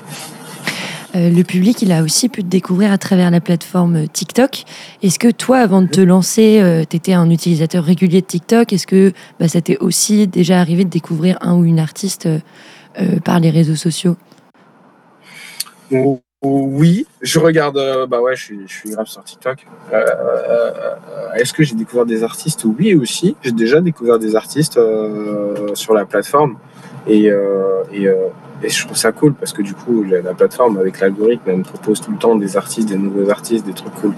Euh, 1.14 1.30
le 1.30 1.42
public, 1.42 1.82
il 1.82 1.92
a 1.92 2.02
aussi 2.02 2.28
pu 2.28 2.42
te 2.42 2.48
découvrir 2.48 2.90
à 2.90 2.98
travers 2.98 3.30
la 3.30 3.40
plateforme 3.40 4.08
TikTok. 4.08 4.64
Est-ce 5.02 5.18
que 5.18 5.30
toi, 5.30 5.58
avant 5.58 5.82
de 5.82 5.86
te 5.86 6.00
lancer, 6.00 6.84
tu 6.88 6.96
étais 6.96 7.12
un 7.12 7.28
utilisateur 7.30 7.84
régulier 7.84 8.22
de 8.22 8.26
TikTok? 8.26 8.72
Est-ce 8.72 8.86
que 8.86 9.12
bah, 9.38 9.48
ça 9.48 9.60
t'est 9.60 9.76
aussi 9.78 10.26
déjà 10.26 10.58
arrivé 10.60 10.84
de 10.84 10.90
découvrir 10.90 11.36
un 11.42 11.54
ou 11.54 11.64
une 11.64 11.80
artiste 11.80 12.26
euh, 12.26 12.38
euh, 13.00 13.20
par 13.20 13.40
les 13.40 13.50
réseaux 13.50 13.76
sociaux? 13.76 14.16
Oui, 16.42 17.06
je 17.20 17.38
regarde, 17.38 17.76
euh, 17.78 18.06
bah 18.08 18.20
ouais, 18.20 18.34
je 18.34 18.42
suis, 18.42 18.60
je 18.66 18.72
suis 18.72 18.90
grave 18.90 19.06
sur 19.06 19.22
TikTok. 19.22 19.64
Euh, 19.92 20.04
euh, 20.04 21.32
Est-ce 21.34 21.52
que 21.52 21.62
j'ai 21.62 21.76
découvert 21.76 22.04
des 22.04 22.24
artistes? 22.24 22.64
Oui, 22.64 22.96
aussi. 22.96 23.36
J'ai 23.42 23.52
déjà 23.52 23.80
découvert 23.80 24.18
des 24.18 24.34
artistes 24.34 24.76
euh, 24.76 25.72
sur 25.74 25.94
la 25.94 26.04
plateforme. 26.04 26.56
Et, 27.06 27.30
euh, 27.30 27.84
et, 27.92 28.08
euh, 28.08 28.26
et 28.60 28.68
je 28.68 28.84
trouve 28.84 28.96
ça 28.96 29.12
cool 29.12 29.34
parce 29.34 29.52
que 29.52 29.62
du 29.62 29.74
coup, 29.74 30.02
la, 30.02 30.20
la 30.20 30.34
plateforme 30.34 30.78
avec 30.78 30.98
l'algorithme, 30.98 31.42
elle 31.46 31.58
me 31.58 31.62
propose 31.62 32.00
tout 32.00 32.10
le 32.10 32.18
temps 32.18 32.34
des 32.34 32.56
artistes, 32.56 32.88
des 32.88 32.98
nouveaux 32.98 33.30
artistes, 33.30 33.64
des 33.64 33.72
trucs 33.74 33.94
cool. 33.94 34.14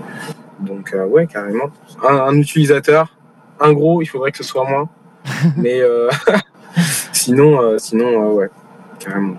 Donc, 0.61 0.95
euh, 0.95 1.05
ouais, 1.05 1.27
carrément. 1.27 1.71
Un, 2.03 2.17
un 2.17 2.35
utilisateur, 2.37 3.15
un 3.61 3.75
gros, 3.75 4.01
il 4.01 4.07
faudrait 4.07 4.33
que 4.33 4.39
ce 4.39 4.45
soit 4.45 4.67
moi. 4.67 4.89
Mais 5.59 5.81
euh, 5.83 6.09
sinon, 7.13 7.61
euh, 7.61 7.77
sinon 7.77 8.07
euh, 8.07 8.33
ouais, 8.33 8.51
carrément. 8.99 9.37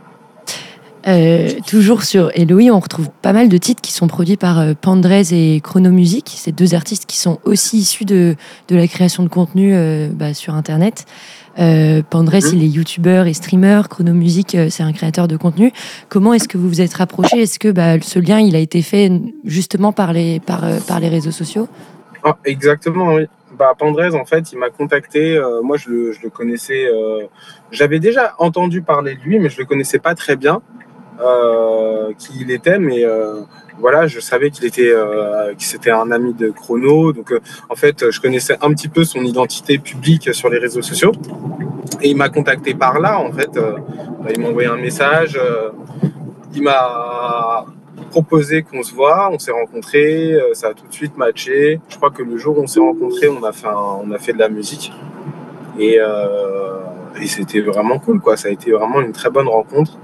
Euh, 1.07 1.49
toujours 1.67 2.03
sur 2.03 2.31
Eloï, 2.33 2.71
on 2.71 2.79
retrouve 2.79 3.09
pas 3.21 3.31
mal 3.31 3.47
de 3.47 3.57
titres 3.57 3.81
qui 3.81 3.91
sont 3.91 4.07
produits 4.07 4.37
par 4.37 4.59
euh, 4.59 4.73
Pandrez 4.79 5.23
et 5.31 5.61
Chronomusic. 5.61 6.33
Ces 6.35 6.51
deux 6.51 6.73
artistes 6.73 7.05
qui 7.05 7.17
sont 7.17 7.39
aussi 7.43 7.77
issus 7.77 8.05
de, 8.05 8.35
de 8.69 8.75
la 8.75 8.87
création 8.87 9.21
de 9.21 9.29
contenu 9.29 9.75
euh, 9.75 10.09
bah, 10.11 10.33
sur 10.33 10.55
Internet. 10.55 11.05
Euh, 11.59 12.01
Pandrez, 12.09 12.39
Mhm. 12.39 12.49
il 12.53 12.63
est 12.63 12.67
youtubeur 12.69 13.27
et 13.27 13.33
streamer. 13.33 13.81
Chronomusic, 13.89 14.57
c'est 14.69 14.81
un 14.83 14.93
créateur 14.93 15.27
de 15.27 15.37
contenu. 15.37 15.71
Comment 16.09 16.33
est-ce 16.33 16.47
que 16.47 16.57
vous 16.57 16.67
vous 16.67 16.81
êtes 16.81 16.95
rapprochés? 16.95 17.43
Est-ce 17.43 17.59
que 17.59 17.69
bah, 17.71 18.01
ce 18.01 18.17
lien, 18.19 18.39
il 18.39 18.55
a 18.55 18.59
été 18.59 18.81
fait 18.81 19.11
justement 19.45 19.91
par 19.91 20.11
les, 20.11 20.39
par, 20.39 20.63
par 20.87 20.99
les 20.99 21.07
réseaux 21.07 21.31
sociaux? 21.31 21.67
Ah, 22.23 22.35
exactement, 22.45 23.13
oui. 23.13 23.27
Bah, 23.57 23.73
Pandrez, 23.77 24.15
en 24.15 24.25
fait, 24.25 24.51
il 24.51 24.57
m'a 24.57 24.69
contacté. 24.69 25.39
moi, 25.63 25.77
je 25.77 25.89
le, 25.89 26.11
je 26.11 26.19
le 26.23 26.29
connaissais. 26.29 26.87
J'avais 27.71 27.99
déjà 27.99 28.33
entendu 28.39 28.81
parler 28.81 29.15
de 29.15 29.21
lui, 29.21 29.39
mais 29.39 29.49
je 29.49 29.59
le 29.59 29.65
connaissais 29.65 29.99
pas 29.99 30.15
très 30.15 30.35
bien 30.35 30.61
qui 32.17 32.33
il 32.41 32.51
était. 32.51 32.79
Mais 32.79 33.03
euh, 33.03 33.41
voilà, 33.79 34.07
je 34.07 34.19
savais 34.19 34.49
qu'il 34.51 34.65
était, 34.65 34.91
euh, 34.91 35.53
que 35.53 35.63
c'était 35.63 35.91
un 35.91 36.11
ami 36.11 36.33
de 36.33 36.49
Chrono. 36.49 37.13
Donc, 37.13 37.31
euh, 37.31 37.39
en 37.69 37.75
fait, 37.75 38.11
je 38.11 38.19
connaissais 38.21 38.57
un 38.61 38.71
petit 38.73 38.87
peu 38.87 39.03
son 39.03 39.21
identité 39.21 39.77
publique 39.77 40.33
sur 40.33 40.49
les 40.49 40.59
réseaux 40.59 40.81
sociaux. 40.81 41.11
Et 42.01 42.09
il 42.09 42.17
m'a 42.17 42.29
contacté 42.29 42.73
par 42.73 42.99
là, 42.99 43.19
en 43.19 43.31
fait. 43.31 43.55
euh, 43.57 43.77
bah, 44.21 44.29
il 44.33 44.41
m'a 44.41 44.49
envoyé 44.49 44.67
un 44.67 44.77
message. 44.77 45.37
euh, 45.41 45.69
il 46.53 46.63
m'a 46.63 47.65
proposé 48.11 48.63
qu'on 48.63 48.81
se 48.81 48.93
voit, 48.93 49.29
on 49.29 49.37
s'est 49.37 49.51
rencontrés, 49.51 50.33
euh, 50.33 50.53
ça 50.53 50.69
a 50.69 50.73
tout 50.73 50.87
de 50.87 50.93
suite 50.93 51.17
matché. 51.17 51.81
Je 51.89 51.97
crois 51.97 52.11
que 52.11 52.23
le 52.23 52.37
jour 52.37 52.57
où 52.57 52.61
on 52.61 52.67
s'est 52.67 52.79
rencontrés, 52.79 53.27
on 53.27 53.43
a 53.43 53.51
fait, 53.51 53.67
on 53.67 54.09
a 54.11 54.17
fait 54.17 54.31
de 54.31 54.39
la 54.39 54.47
musique. 54.47 54.93
Et, 55.77 55.97
euh, 55.99 56.77
et 57.21 57.27
c'était 57.27 57.59
vraiment 57.59 57.99
cool, 57.99 58.21
quoi. 58.21 58.37
Ça 58.37 58.47
a 58.47 58.51
été 58.51 58.71
vraiment 58.71 59.01
une 59.01 59.11
très 59.11 59.29
bonne 59.29 59.49
rencontre, 59.49 59.97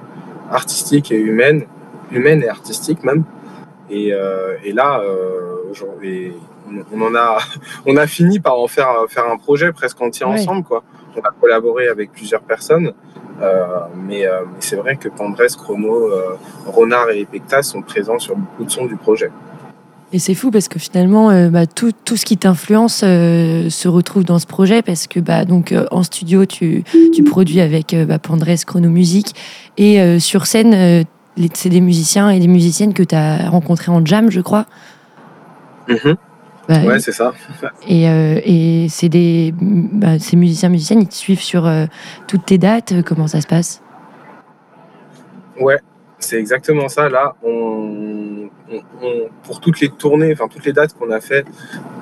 artistique 0.52 1.12
et 1.12 1.20
humaine, 1.20 1.66
humaine 2.12 2.44
et 2.44 2.50
artistique 2.50 3.04
même. 3.04 3.24
Et, 3.90 4.14
euh, 4.14 4.56
et 4.64 4.72
là, 4.72 5.02
euh, 5.02 5.70
aujourd'hui, 5.70 6.34
on, 6.94 7.02
en 7.02 7.16
a, 7.16 7.40
on 7.86 7.98
a 7.98 8.08
fini 8.08 8.40
par 8.40 8.58
en 8.60 8.68
faire, 8.68 9.06
faire 9.10 9.28
un 9.30 9.38
projet 9.38 9.72
presque 9.72 10.02
entier 10.02 10.26
ensemble, 10.26 10.64
quoi. 10.64 10.84
On 11.16 11.20
a 11.22 11.32
collaboré 11.42 11.90
avec 11.90 12.12
plusieurs 12.14 12.42
personnes. 12.42 12.94
Euh, 13.42 13.66
mais 13.96 14.26
mais 14.26 14.60
c'est 14.60 14.78
vrai 14.78 14.96
que 14.96 15.10
Pandrez, 15.10 15.48
Chrono, 15.58 16.10
Ronard 16.68 17.10
et 17.10 17.22
Epecta 17.22 17.64
sont 17.64 17.82
présents 17.82 18.20
sur 18.20 18.38
beaucoup 18.38 18.64
de 18.64 18.70
sons 18.70 18.86
du 18.86 18.96
projet. 18.96 19.32
Et 20.14 20.20
c'est 20.20 20.34
fou 20.34 20.52
parce 20.52 20.68
que 20.68 20.78
finalement, 20.78 21.30
euh, 21.30 21.50
bah, 21.50 21.66
tout, 21.68 21.92
tout 22.04 22.18
ce 22.18 22.26
qui 22.26 22.38
t'influence 22.38 23.02
euh, 23.04 23.70
se 23.70 23.88
retrouve 23.88 24.26
dans 24.26 24.40
ce 24.40 24.46
projet 24.46 24.82
parce 24.82 25.08
que 25.08 25.20
bah, 25.20 25.46
donc, 25.46 25.72
euh, 25.72 25.86
en 25.92 26.04
studio, 26.04 26.46
tu, 26.46 26.84
tu 27.14 27.24
produis 27.24 27.62
avec 27.62 27.96
bah, 28.08 28.20
Pandrez 28.20 28.58
Chronomusique 28.66 29.34
et 29.78 30.20
sur 30.20 30.48
scène, 30.48 31.06
c'est 31.54 31.70
des 31.70 31.82
musiciens 31.82 32.30
et 32.30 32.40
des 32.40 32.48
musiciennes 32.48 32.94
que 32.94 33.04
tu 33.04 33.16
as 33.16 33.50
rencontrés 33.50 33.92
en 33.92 34.06
jam, 34.06 34.30
je 34.30 34.42
crois. 34.42 34.66
Bah, 36.68 36.84
Ouais, 36.86 37.00
c'est 37.00 37.12
ça. 37.12 37.34
et 37.88 38.10
euh, 38.10 38.40
et 38.46 38.88
c'est 38.90 39.10
des 39.10 39.54
bah, 39.58 40.20
ces 40.20 40.36
musiciens, 40.38 40.70
musiciennes, 40.70 41.02
ils 41.02 41.08
te 41.08 41.14
suivent 41.16 41.42
sur 41.42 41.66
euh, 41.66 41.86
toutes 42.28 42.46
tes 42.46 42.58
dates. 42.58 43.04
Comment 43.04 43.28
ça 43.28 43.42
se 43.42 43.48
passe? 43.48 43.82
Ouais, 45.60 45.80
c'est 46.20 46.38
exactement 46.38 46.88
ça. 46.88 47.10
Là, 47.10 47.36
on, 47.44 48.50
pour 49.44 49.60
toutes 49.60 49.80
les 49.80 49.90
tournées, 49.90 50.34
enfin 50.34 50.48
toutes 50.48 50.66
les 50.66 50.74
dates 50.74 50.94
qu'on 50.94 51.12
a 51.12 51.20
fait, 51.20 51.46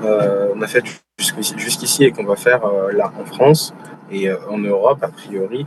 euh, 0.03 0.53
jusqu'ici, 1.17 2.05
et 2.05 2.11
qu'on 2.11 2.25
va 2.25 2.35
faire 2.35 2.65
euh, 2.65 2.91
là 2.91 3.11
en 3.19 3.25
France 3.25 3.73
et 4.11 4.29
euh, 4.29 4.37
en 4.49 4.57
Europe, 4.57 4.99
a 5.01 5.09
priori, 5.09 5.65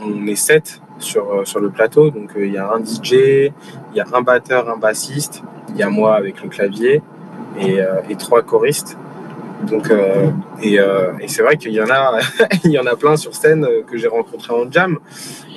on 0.00 0.26
est 0.26 0.36
sept 0.36 0.80
sur, 0.98 1.44
le 1.60 1.70
plateau. 1.70 2.10
Donc 2.10 2.32
il 2.36 2.52
y 2.52 2.58
a 2.58 2.70
un 2.70 2.84
DJ, 2.84 3.12
il 3.12 3.96
y 3.96 4.00
a 4.00 4.06
un 4.12 4.20
batteur, 4.20 4.68
un 4.68 4.76
bassiste, 4.76 5.42
il 5.70 5.76
y 5.76 5.82
a 5.82 5.88
moi 5.88 6.14
avec 6.14 6.42
le 6.42 6.48
clavier 6.48 7.02
et 7.58 8.16
trois 8.16 8.42
choristes. 8.42 8.98
Donc, 9.68 9.90
euh, 9.90 10.30
et, 10.62 10.78
euh, 10.78 11.12
et 11.20 11.28
c'est 11.28 11.42
vrai 11.42 11.56
qu'il 11.56 11.72
y 11.72 11.80
en 11.80 11.90
a, 11.90 12.18
il 12.64 12.70
y 12.70 12.78
en 12.78 12.86
a 12.86 12.96
plein 12.96 13.16
sur 13.16 13.34
scène 13.34 13.64
euh, 13.64 13.82
que 13.82 13.96
j'ai 13.96 14.08
rencontrés 14.08 14.52
en 14.52 14.70
jam 14.70 14.98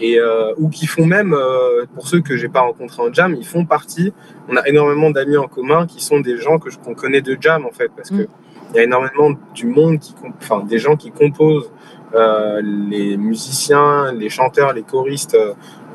et 0.02 0.20
euh, 0.20 0.54
ou 0.58 0.70
qui 0.70 0.88
font 0.88 1.06
même, 1.06 1.34
euh, 1.34 1.86
pour 1.94 2.08
ceux 2.08 2.22
que 2.22 2.38
j'ai 2.38 2.48
pas 2.48 2.62
rencontrés 2.62 3.02
en 3.02 3.12
jam, 3.14 3.36
ils 3.36 3.46
font 3.46 3.66
partie. 3.66 4.14
On 4.50 4.56
a 4.56 4.68
énormément 4.68 5.10
d'amis 5.10 5.38
en 5.38 5.48
commun 5.48 5.86
qui 5.88 6.04
sont 6.04 6.20
des 6.20 6.38
gens 6.38 6.60
que 6.60 6.70
qu'on 6.84 6.94
connaît 6.94 7.22
de 7.22 7.38
jam 7.40 7.66
en 7.66 7.72
fait, 7.72 7.92
parce 7.96 8.10
que 8.10 8.16
Mm. 8.16 8.28
il 8.72 8.76
y 8.78 8.80
a 8.80 8.84
énormément 8.84 9.32
du 9.54 9.68
monde 9.68 10.00
qui, 10.00 10.14
enfin 10.40 10.64
des 10.64 10.78
gens 10.78 10.96
qui 10.96 11.12
composent, 11.12 11.72
euh, 12.14 12.62
les 12.64 13.18
musiciens, 13.18 14.12
les 14.14 14.30
chanteurs, 14.30 14.74
les 14.74 14.84
choristes, 14.84 15.38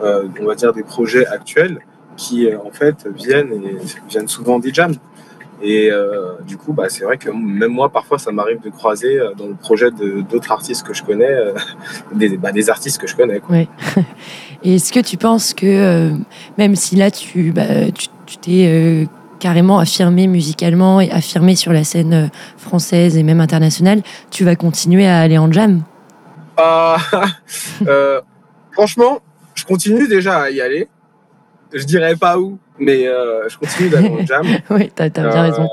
on 0.01 0.45
va 0.45 0.55
dire 0.55 0.73
des 0.73 0.83
projets 0.83 1.27
actuels, 1.27 1.79
qui 2.17 2.49
en 2.55 2.71
fait 2.71 3.07
viennent 3.15 3.53
et 3.53 3.77
viennent 4.09 4.29
souvent 4.29 4.59
des 4.59 4.73
jams. 4.73 4.95
Et 5.63 5.91
euh, 5.93 6.33
du 6.45 6.57
coup, 6.57 6.73
bah, 6.73 6.89
c'est 6.89 7.05
vrai 7.05 7.17
que 7.17 7.31
même 7.31 7.71
moi, 7.71 7.89
parfois, 7.89 8.19
ça 8.19 8.33
m'arrive 8.33 8.61
de 8.61 8.69
croiser 8.69 9.19
euh, 9.19 9.33
dans 9.35 9.47
le 9.47 9.55
projet 9.55 9.91
d'autres 9.93 10.51
artistes 10.51 10.85
que 10.85 10.93
je 10.93 11.05
connais, 11.05 11.31
euh, 11.31 11.55
des, 12.13 12.37
bah, 12.37 12.51
des 12.51 12.69
artistes 12.69 13.01
que 13.01 13.07
je 13.07 13.15
connais. 13.15 13.39
Quoi. 13.39 13.59
Et 14.65 14.77
est-ce 14.77 14.93
que 14.93 15.01
tu 15.01 15.17
penses 15.17 15.55
que 15.55 16.13
même 16.57 16.77
si 16.77 16.95
là 16.95 17.11
tu 17.11 17.51
bah, 17.51 17.91
tu 17.93 18.07
tu 18.27 18.37
t'es 18.37 19.09
carrément 19.41 19.81
affirmé 19.81 20.29
musicalement 20.29 21.01
et 21.01 21.11
affirmé 21.11 21.57
sur 21.57 21.73
la 21.73 21.83
scène 21.83 22.31
française 22.57 23.17
et 23.17 23.25
même 23.25 23.41
internationale, 23.41 24.03
tu 24.31 24.45
vas 24.45 24.55
continuer 24.55 25.07
à 25.07 25.19
aller 25.19 25.37
en 25.37 25.51
jam? 25.51 25.83
Ah, 26.57 26.97
franchement, 28.71 29.19
je 29.55 29.65
continue 29.65 30.07
déjà 30.07 30.43
à 30.43 30.51
y 30.51 30.61
aller. 30.61 30.89
Je 31.73 31.85
dirais 31.85 32.15
pas 32.15 32.39
où, 32.39 32.59
mais 32.79 33.07
euh, 33.07 33.49
je 33.49 33.59
continue 33.59 33.89
d'aller 33.89 34.09
en 34.09 34.25
jam. 34.27 34.47
Oui, 34.71 34.91
t'as 34.95 35.05
as 35.05 35.09
bien 35.11 35.27
Euh, 35.27 35.43
raison. 35.43 35.69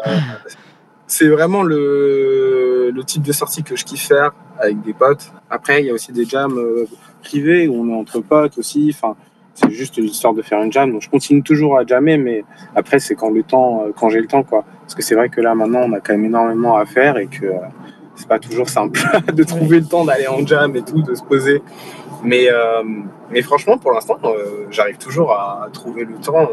C'est 1.08 1.28
vraiment 1.28 1.64
le, 1.64 2.92
le 2.94 3.04
type 3.04 3.24
de 3.24 3.32
sortie 3.32 3.64
que 3.64 3.76
je 3.76 3.84
kiffe 3.84 4.08
faire 4.08 4.32
avec 4.60 4.82
des 4.82 4.94
potes. 4.94 5.32
Après, 5.50 5.82
il 5.82 5.88
y 5.88 5.90
a 5.90 5.94
aussi 5.94 6.12
des 6.12 6.26
jams 6.26 6.58
euh, 6.58 6.86
privés 7.24 7.68
où 7.68 7.82
on 7.82 7.90
est 7.90 8.00
entre 8.00 8.20
potes 8.20 8.58
aussi. 8.60 8.94
Enfin, 8.94 9.16
c'est 9.56 9.72
juste 9.72 9.98
l'histoire 9.98 10.34
de 10.34 10.42
faire 10.42 10.62
une 10.62 10.72
jam. 10.72 10.92
Donc, 10.92 11.02
je 11.02 11.10
continue 11.10 11.42
toujours 11.42 11.78
à 11.78 11.86
jammer, 11.86 12.18
mais 12.18 12.44
après, 12.76 13.00
c'est 13.00 13.16
quand 13.16 13.32
le 13.32 13.44
temps, 13.44 13.86
quand 13.98 14.10
j'ai 14.10 14.22
le 14.22 14.28
temps, 14.28 14.44
quoi. 14.44 14.64
Parce 14.82 14.94
que 14.96 15.02
c'est 15.02 15.16
vrai 15.16 15.30
que 15.30 15.42
là, 15.42 15.56
maintenant, 15.56 15.82
on 15.86 15.94
a 15.94 16.00
quand 16.00 16.14
même 16.14 16.26
énormément 16.26 16.78
à 16.78 16.86
faire 16.86 17.18
et 17.18 17.28
que 17.28 17.48
c'est 18.16 18.28
pas 18.28 18.40
toujours 18.40 18.70
simple 18.70 19.00
de 19.34 19.44
trouver 19.44 19.80
le 19.80 19.86
temps 19.86 20.06
d'aller 20.06 20.28
en 20.28 20.46
jam 20.46 20.76
et 20.76 20.82
tout, 20.84 21.02
de 21.02 21.16
se 21.16 21.24
poser. 21.24 21.62
Mais, 22.24 22.48
euh, 22.52 22.84
mais 23.32 23.42
franchement, 23.42 23.78
pour 23.78 23.92
l'instant, 23.94 24.18
euh, 24.26 24.68
j'arrive 24.70 24.98
toujours 24.98 25.32
à 25.32 25.68
trouver 25.72 26.04
le 26.06 26.16
temps, 26.16 26.50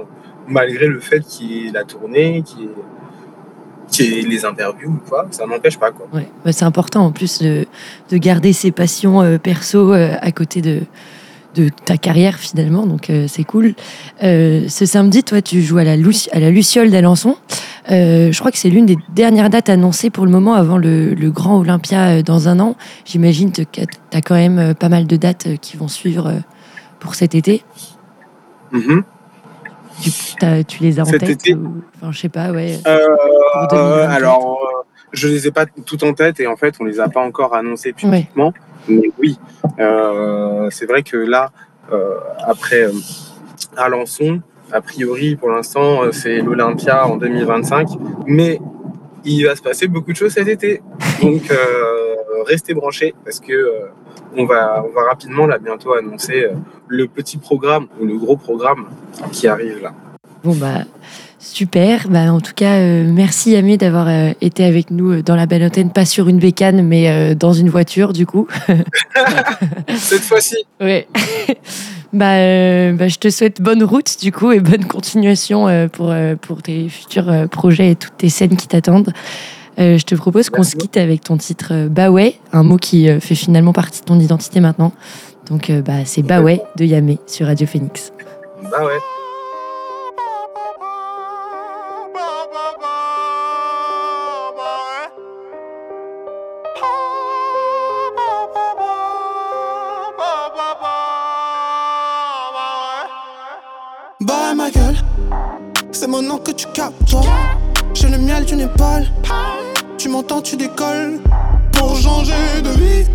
malgré 0.48 0.87
le 0.87 1.00
fait 1.00 1.20
qu'il 1.20 1.50
y 1.52 1.66
ait 1.68 1.72
la 1.72 1.85
tournée, 1.85 2.42
qu'il 2.42 2.61
y 2.61 2.64
ait 2.64 4.18
ait 4.20 4.22
les 4.28 4.44
interviews 4.44 4.90
ou 4.90 5.00
quoi, 5.09 5.26
ça 5.30 5.46
n'empêche 5.46 5.78
pas 5.78 5.90
quoi. 5.92 6.06
Ouais. 6.12 6.28
Bah, 6.44 6.52
c'est 6.52 6.64
important 6.64 7.04
en 7.06 7.12
plus 7.12 7.40
de, 7.40 7.66
de 8.11 8.16
garder 8.18 8.52
ses 8.52 8.70
passions 8.72 9.22
euh, 9.22 9.38
perso 9.38 9.92
euh, 9.92 10.14
à 10.20 10.32
côté 10.32 10.61
de, 10.61 10.80
de 11.54 11.68
ta 11.85 11.96
carrière 11.96 12.37
finalement, 12.38 12.87
donc 12.87 13.09
euh, 13.11 13.26
c'est 13.28 13.44
cool. 13.44 13.74
Euh, 14.22 14.68
ce 14.68 14.85
samedi, 14.87 15.22
toi, 15.24 15.40
tu 15.40 15.62
joues 15.62 15.78
à 15.78 15.85
la, 15.85 15.96
Luci- 15.96 16.28
à 16.32 16.40
la 16.40 16.50
Luciole 16.50 16.90
d'Alençon. 16.90 17.37
Euh, 17.90 18.32
je 18.32 18.38
crois 18.40 18.50
que 18.50 18.59
c'est 18.59 18.68
l'une 18.68 18.85
des 18.87 18.98
dernières 19.14 19.48
dates 19.48 19.68
annoncées 19.68 20.11
pour 20.11 20.24
le 20.26 20.30
moment 20.32 20.54
avant 20.54 20.76
le, 20.76 21.14
le 21.14 21.30
Grand 21.30 21.59
Olympia 21.59 22.22
dans 22.22 22.48
un 22.48 22.59
an. 22.59 22.74
J'imagine 23.04 23.52
que 23.52 23.62
tu 23.62 23.80
as 24.12 24.20
quand 24.20 24.35
même 24.35 24.74
pas 24.74 24.88
mal 24.88 25.06
de 25.06 25.16
dates 25.16 25.46
qui 25.61 25.76
vont 25.76 25.87
suivre 25.88 26.32
pour 26.98 27.14
cet 27.14 27.35
été. 27.37 27.62
Mhm. 28.72 29.04
Tu, 30.68 30.82
les 30.82 30.98
as 31.00 31.02
en 31.02 31.06
Cet 31.06 31.20
tête 31.20 31.30
été 31.30 31.54
ou- 31.54 31.82
Enfin, 31.96 32.12
je 32.12 32.18
sais 32.18 32.28
pas, 32.28 32.50
ouais. 32.50 32.78
Euh, 32.87 32.98
2024. 33.70 34.11
alors, 34.12 34.59
euh, 34.62 34.82
je 35.12 35.28
les 35.28 35.46
ai 35.46 35.50
pas 35.50 35.64
tout 35.66 36.04
en 36.04 36.12
tête 36.12 36.40
et 36.40 36.46
en 36.46 36.56
fait, 36.56 36.74
on 36.80 36.85
les 36.85 37.00
a 37.00 37.09
pas 37.09 37.20
encore 37.20 37.54
annoncés 37.54 37.92
publiquement. 37.92 38.52
Mais 38.88 39.11
oui, 39.18 39.38
euh, 39.80 40.68
c'est 40.70 40.87
vrai 40.87 41.02
que 41.02 41.16
là, 41.16 41.50
euh, 41.92 42.14
après 42.46 42.82
euh, 42.82 42.92
Alençon, 43.76 44.40
a 44.72 44.80
priori, 44.80 45.37
pour 45.37 45.50
l'instant, 45.50 46.02
euh, 46.04 46.12
c'est 46.12 46.38
l'Olympia 46.40 47.06
en 47.06 47.16
2025, 47.16 47.88
mais 48.26 48.61
il 49.24 49.44
va 49.44 49.56
se 49.56 49.62
passer 49.62 49.88
beaucoup 49.88 50.12
de 50.12 50.16
choses 50.16 50.32
cet 50.32 50.48
été. 50.48 50.82
Donc, 51.22 51.50
euh, 51.50 52.05
restez 52.46 52.74
branchés 52.74 53.14
parce 53.24 53.40
que 53.40 53.52
euh, 53.52 53.87
on 54.37 54.44
va, 54.44 54.85
on 54.87 54.92
va 54.92 55.09
rapidement 55.09 55.46
là 55.46 55.59
bientôt 55.59 55.94
annoncer 55.94 56.44
euh, 56.44 56.54
le 56.88 57.06
petit 57.06 57.38
programme 57.38 57.87
ou 58.00 58.06
le 58.06 58.16
gros 58.16 58.37
programme 58.37 58.87
qui 59.32 59.48
arrive 59.48 59.82
là. 59.82 59.92
Bon 60.44 60.54
bah 60.54 60.85
super. 61.38 62.09
Bah, 62.09 62.32
en 62.32 62.40
tout 62.40 62.54
cas, 62.54 62.74
euh, 62.74 63.04
merci 63.09 63.54
Amé 63.56 63.76
d'avoir 63.76 64.09
été 64.40 64.64
avec 64.64 64.90
nous 64.90 65.22
dans 65.22 65.37
la 65.37 65.46
belle 65.46 65.64
antenne, 65.64 65.92
pas 65.92 66.04
sur 66.04 66.28
une 66.28 66.38
bécane, 66.38 66.82
mais 66.82 67.35
dans 67.35 67.52
une 67.52 67.70
voiture 67.70 68.12
du 68.12 68.26
coup. 68.26 68.48
Cette 69.96 70.22
fois-ci, 70.22 70.56
Ouais. 70.80 71.06
Bah, 72.12 72.37
euh, 72.37 72.92
bah, 72.92 73.09
je 73.09 73.18
te 73.18 73.28
souhaite 73.28 73.61
bonne 73.61 73.82
route 73.82 74.16
du 74.22 74.32
coup 74.32 74.50
et 74.50 74.61
bonne 74.61 74.87
continuation 74.87 75.68
euh, 75.68 75.87
pour, 75.88 76.11
euh, 76.11 76.35
pour 76.37 76.62
tes 76.62 76.88
futurs 76.88 77.48
projets 77.50 77.90
et 77.90 77.96
toutes 77.96 78.16
tes 78.16 78.30
scènes 78.30 78.56
qui 78.56 78.68
t'attendent. 78.68 79.12
Euh, 79.78 79.98
je 79.98 80.04
te 80.04 80.14
propose 80.14 80.48
qu'on 80.48 80.62
se 80.62 80.74
quitte 80.74 80.96
avec 80.96 81.22
ton 81.22 81.36
titre 81.36 81.68
euh, 81.72 81.88
Bah 81.88 82.10
ouais, 82.10 82.36
un 82.52 82.62
mot 82.62 82.76
qui 82.76 83.08
euh, 83.08 83.20
fait 83.20 83.34
finalement 83.34 83.72
partie 83.72 84.00
de 84.00 84.06
ton 84.06 84.18
identité 84.18 84.60
maintenant. 84.60 84.92
Donc 85.50 85.68
euh, 85.70 85.82
bah, 85.82 86.04
c'est 86.04 86.22
Bah 86.22 86.40
ouais 86.40 86.62
de 86.76 86.84
Yamé 86.84 87.18
sur 87.26 87.46
Radio 87.46 87.66
Phoenix. 87.66 88.12
Bah 88.70 88.84
ouais. 88.84 88.98
Bah 104.22 104.54
ma 104.56 104.70
gueule, 104.70 104.96
c'est 105.92 106.08
mon 106.08 106.22
nom 106.22 106.38
que 106.38 106.50
tu 106.52 106.66
captes. 106.72 107.10
toi. 107.10 107.20
J'ai 107.92 108.08
le 108.08 108.18
miel 108.18 108.44
d'une 108.44 108.60
épaule. 108.60 109.04
Tu 109.98 110.11
m'entends, 110.11 110.42
tu 110.42 110.56
décolles. 110.56 111.20
Pour 111.72 111.96
changer 111.96 112.61
de 112.62 112.68
vie, 112.70 113.06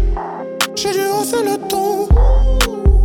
j'ai 0.76 0.92
dû 0.92 1.00
hausser 1.08 1.44
le 1.44 1.58
ton. 1.68 2.08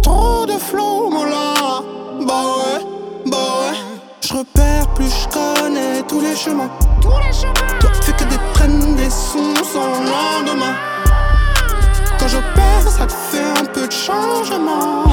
Trop 0.03 0.47
de 0.47 0.53
flow, 0.53 1.11
là. 1.25 1.83
Bah 2.27 2.43
ouais, 2.57 2.87
bah 3.27 3.37
ouais. 3.37 3.77
Je 4.23 4.35
repère 4.35 4.89
plus, 4.95 5.11
je 5.11 5.29
connais 5.29 6.03
tous 6.09 6.21
les 6.21 6.35
chemins. 6.35 6.71
Tous 7.03 7.11
les 7.11 7.33
chemins. 7.33 7.79
Toi, 7.79 7.91
fais 8.01 8.13
que 8.13 8.25
des 8.25 8.39
traînes, 8.55 8.97
des 8.97 9.11
sons 9.11 9.55
sans 9.73 9.87
lendemain. 9.87 10.75
Quand 12.19 12.29
j'opère, 12.29 12.83
ça 12.89 13.07
te 13.07 13.13
fait 13.13 13.61
un 13.61 13.65
peu 13.67 13.87
de 13.87 13.93
changement. 13.93 15.05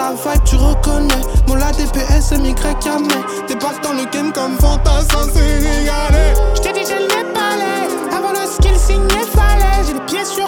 La 0.00 0.12
vibe, 0.12 0.44
tu 0.44 0.56
reconnais. 0.56 1.22
Mon 1.46 1.54
la 1.56 1.70
DPS, 1.72 2.32
MY, 2.38 2.54
Yamé. 2.84 3.08
Débarque 3.46 3.82
dans 3.82 3.92
le 3.92 4.04
game 4.10 4.32
comme 4.32 4.58
fantassin 4.58 5.24
sénégalais. 5.32 6.34
J't'ai 6.54 6.72
dit, 6.72 6.86
j'ai 6.88 6.98
les 6.98 7.24
palais. 7.34 7.86
Avant 8.16 8.30
le 8.32 8.46
skill 8.46 8.76
signé, 8.78 9.20
fallait. 9.34 9.84
J'ai 9.86 9.94
les 9.94 10.00
pieds 10.00 10.24
sur 10.24 10.39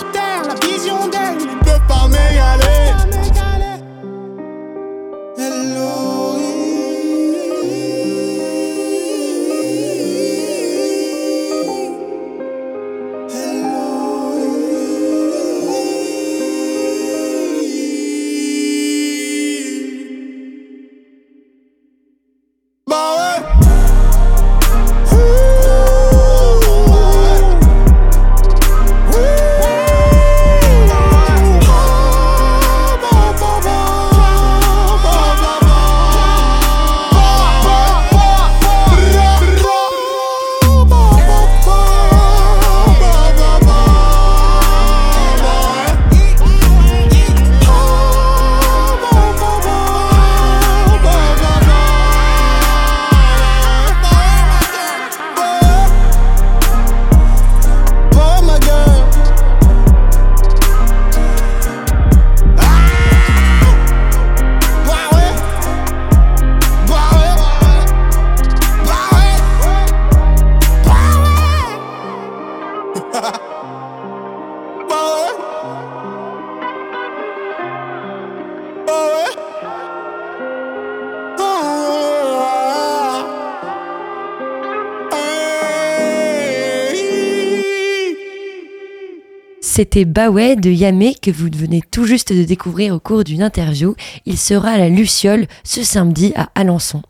C'était 89.82 90.04
ouais 90.28 90.54
de 90.54 90.70
Yamé 90.70 91.16
que 91.20 91.32
vous 91.32 91.48
venez 91.52 91.82
tout 91.90 92.04
juste 92.04 92.32
de 92.32 92.44
découvrir 92.44 92.94
au 92.94 93.00
cours 93.00 93.24
d'une 93.24 93.42
interview. 93.42 93.96
Il 94.26 94.38
sera 94.38 94.70
à 94.70 94.78
la 94.78 94.88
Luciole 94.88 95.48
ce 95.64 95.82
samedi 95.82 96.32
à 96.36 96.50
Alençon. 96.54 97.02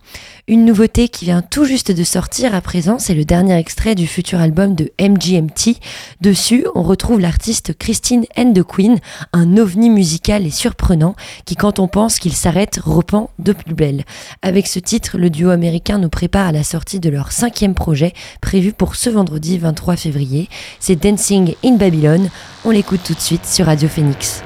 Une 0.49 0.65
nouveauté 0.65 1.09
qui 1.09 1.25
vient 1.25 1.41
tout 1.41 1.65
juste 1.65 1.93
de 1.93 2.03
sortir 2.03 2.53
à 2.53 2.61
présent, 2.61 2.99
c'est 2.99 3.15
le 3.15 3.25
dernier 3.25 3.55
extrait 3.55 3.95
du 3.95 4.09
futur 4.09 4.41
album 4.41 4.75
de 4.75 4.91
MGMT. 5.01 5.77
Dessus, 6.21 6.67
on 6.75 6.83
retrouve 6.83 7.21
l'artiste 7.21 7.79
Christine 7.79 8.25
the 8.53 8.65
Queen, 8.65 8.99
un 9.33 9.57
ovni 9.57 9.89
musical 9.89 10.45
et 10.45 10.51
surprenant 10.51 11.15
qui, 11.45 11.55
quand 11.55 11.79
on 11.79 11.87
pense 11.87 12.19
qu'il 12.19 12.33
s'arrête, 12.33 12.81
repent 12.83 13.31
de 13.39 13.53
plus 13.53 13.75
belle. 13.75 14.03
Avec 14.43 14.67
ce 14.67 14.81
titre, 14.81 15.17
le 15.17 15.31
duo 15.31 15.51
américain 15.51 15.99
nous 15.99 16.09
prépare 16.09 16.49
à 16.49 16.53
la 16.53 16.65
sortie 16.65 16.99
de 16.99 17.09
leur 17.09 17.31
cinquième 17.31 17.75
projet, 17.75 18.13
prévu 18.41 18.73
pour 18.73 18.97
ce 18.97 19.11
vendredi 19.11 19.59
23 19.59 19.95
février. 19.95 20.49
C'est 20.81 21.01
Dancing 21.01 21.55
in 21.65 21.77
Babylon. 21.77 22.29
On 22.65 22.71
l'écoute 22.71 23.05
tout 23.05 23.15
de 23.15 23.21
suite 23.21 23.47
sur 23.47 23.67
Radio 23.67 23.89
Phoenix. 23.89 24.43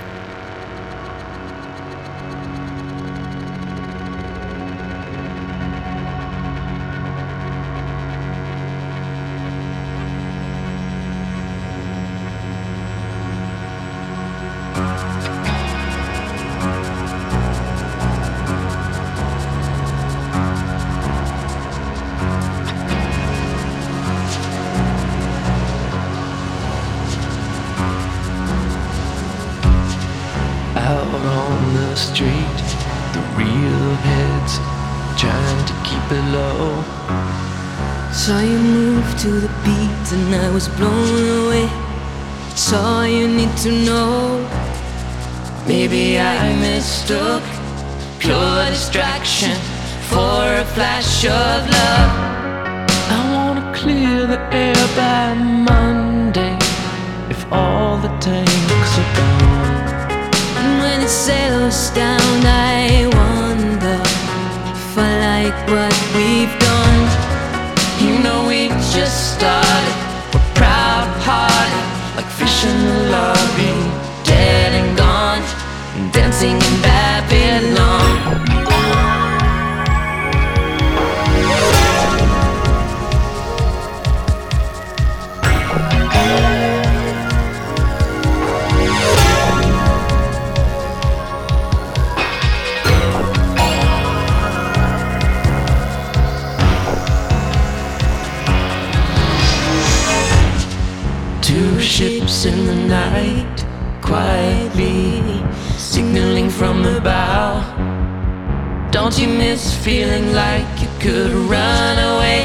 You 109.18 109.28
miss 109.28 109.74
feeling 109.82 110.34
like 110.34 110.68
you 110.82 110.88
could 111.00 111.32
run 111.48 111.98
away? 111.98 112.44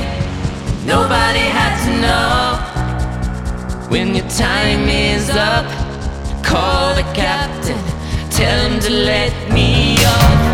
Nobody 0.85 1.39
had 1.39 1.75
to 1.83 1.91
know 1.99 3.89
when 3.89 4.15
your 4.15 4.27
time 4.29 4.87
is 4.87 5.29
up. 5.31 5.65
Call 6.45 6.95
the 6.95 7.03
captain, 7.13 7.77
tell 8.31 8.69
him 8.69 8.79
to 8.79 8.89
let 8.89 9.51
me 9.51 9.97
off. 10.05 10.50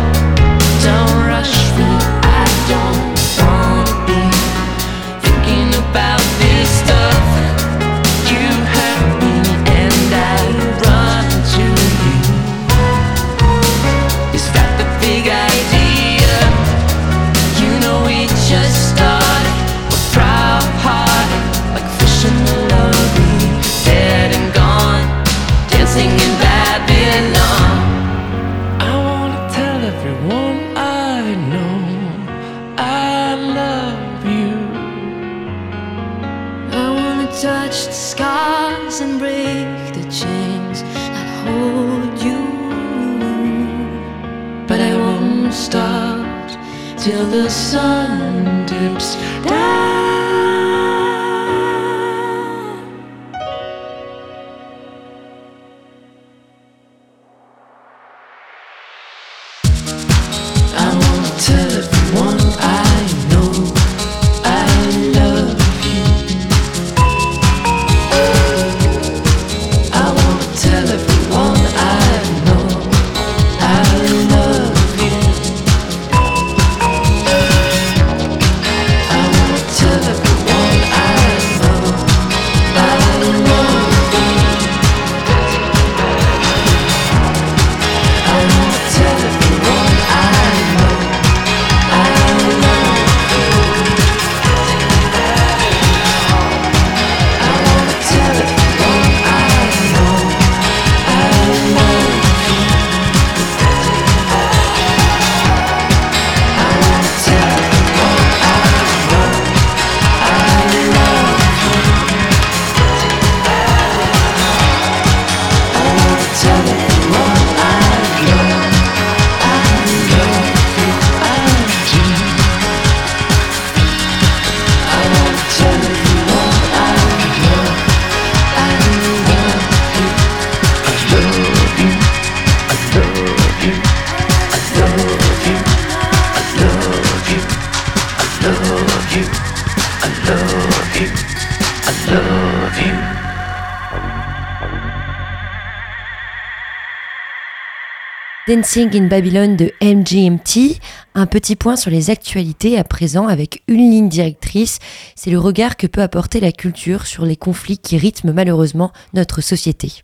Dancing 148.48 148.96
in 148.96 149.08
Babylon 149.08 149.56
de 149.56 149.70
MGMT, 149.82 150.80
un 151.14 151.26
petit 151.26 151.54
point 151.54 151.76
sur 151.76 151.90
les 151.90 152.08
actualités 152.08 152.78
à 152.78 152.82
présent 152.82 153.28
avec 153.28 153.62
une 153.68 153.90
ligne 153.90 154.08
directrice, 154.08 154.78
c'est 155.16 155.30
le 155.30 155.38
regard 155.38 155.76
que 155.76 155.86
peut 155.86 156.00
apporter 156.00 156.40
la 156.40 156.50
culture 156.50 157.06
sur 157.06 157.26
les 157.26 157.36
conflits 157.36 157.76
qui 157.76 157.98
rythment 157.98 158.32
malheureusement 158.32 158.90
notre 159.12 159.42
société. 159.42 160.02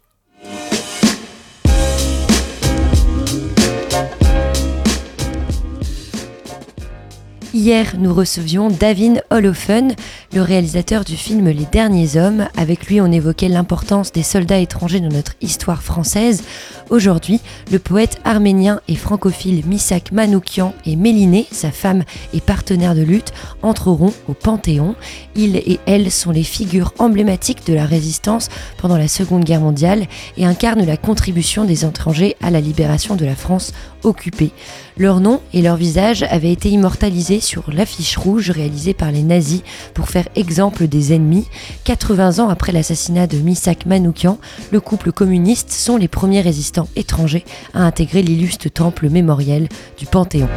Hier, 7.55 7.95
nous 7.97 8.13
recevions 8.13 8.69
Davin 8.69 9.15
Holofen, 9.31 9.95
le 10.33 10.43
réalisateur 10.43 11.05
du 11.05 11.15
film 11.15 11.49
Les 11.49 11.67
Derniers 11.67 12.17
Hommes. 12.17 12.49
Avec 12.57 12.87
lui, 12.89 13.01
on 13.01 13.13
évoquait 13.13 13.47
l'importance 13.49 14.11
des 14.11 14.25
soldats 14.25 14.59
étrangers 14.59 14.99
dans 14.99 15.15
notre 15.15 15.35
histoire 15.41 15.81
française. 15.81 16.43
Aujourd'hui, 16.91 17.41
le 17.71 17.79
poète 17.79 18.19
arménien 18.25 18.81
et 18.89 18.97
francophile 18.97 19.63
Misak 19.67 20.11
Manoukian 20.11 20.75
et 20.85 20.97
Méliné, 20.97 21.47
sa 21.53 21.71
femme 21.71 22.03
et 22.33 22.41
partenaire 22.41 22.97
de 22.97 23.03
lutte, 23.03 23.33
entreront 23.63 24.13
au 24.27 24.35
Panthéon. 24.35 24.97
Ils 25.37 25.55
et 25.55 25.79
elle 25.87 26.11
sont 26.11 26.33
les 26.33 26.43
figures 26.43 26.93
emblématiques 26.99 27.65
de 27.69 27.73
la 27.73 27.87
résistance 27.87 28.49
pendant 28.79 28.99
la 28.99 29.07
Seconde 29.07 29.45
Guerre 29.45 29.61
mondiale 29.61 30.09
et 30.37 30.45
incarnent 30.45 30.85
la 30.85 30.97
contribution 30.97 31.65
des 31.65 31.85
étrangers 31.85 32.35
à 32.43 32.51
la 32.51 32.61
libération 32.61 33.15
de 33.15 33.25
la 33.25 33.37
France 33.37 33.73
occupée. 34.03 34.51
Leur 34.97 35.19
nom 35.19 35.41
et 35.53 35.61
leur 35.61 35.75
visage 35.75 36.23
avaient 36.23 36.53
été 36.53 36.71
immortalisés 36.71 37.41
sur 37.41 37.65
l'affiche 37.73 38.17
rouge 38.17 38.51
réalisée 38.51 38.95
par 38.95 39.11
les 39.11 39.25
nazis 39.25 39.63
pour 39.93 40.09
faire 40.09 40.29
exemple 40.37 40.87
des 40.87 41.13
ennemis. 41.13 41.49
80 41.83 42.39
ans 42.39 42.49
après 42.49 42.71
l'assassinat 42.71 43.27
de 43.27 43.39
Misak 43.39 43.87
Manoukian, 43.87 44.39
le 44.71 44.81
couple 44.81 45.11
communiste 45.11 45.73
sont 45.73 45.97
les 45.97 46.07
premiers 46.07 46.43
résistants 46.43 46.89
étrangers 46.95 47.45
à 47.75 47.83
intégrer 47.83 48.23
l'illustre 48.23 48.69
temple 48.69 49.11
mémoriel 49.11 49.69
du 49.99 50.07
Panthéon. 50.07 50.49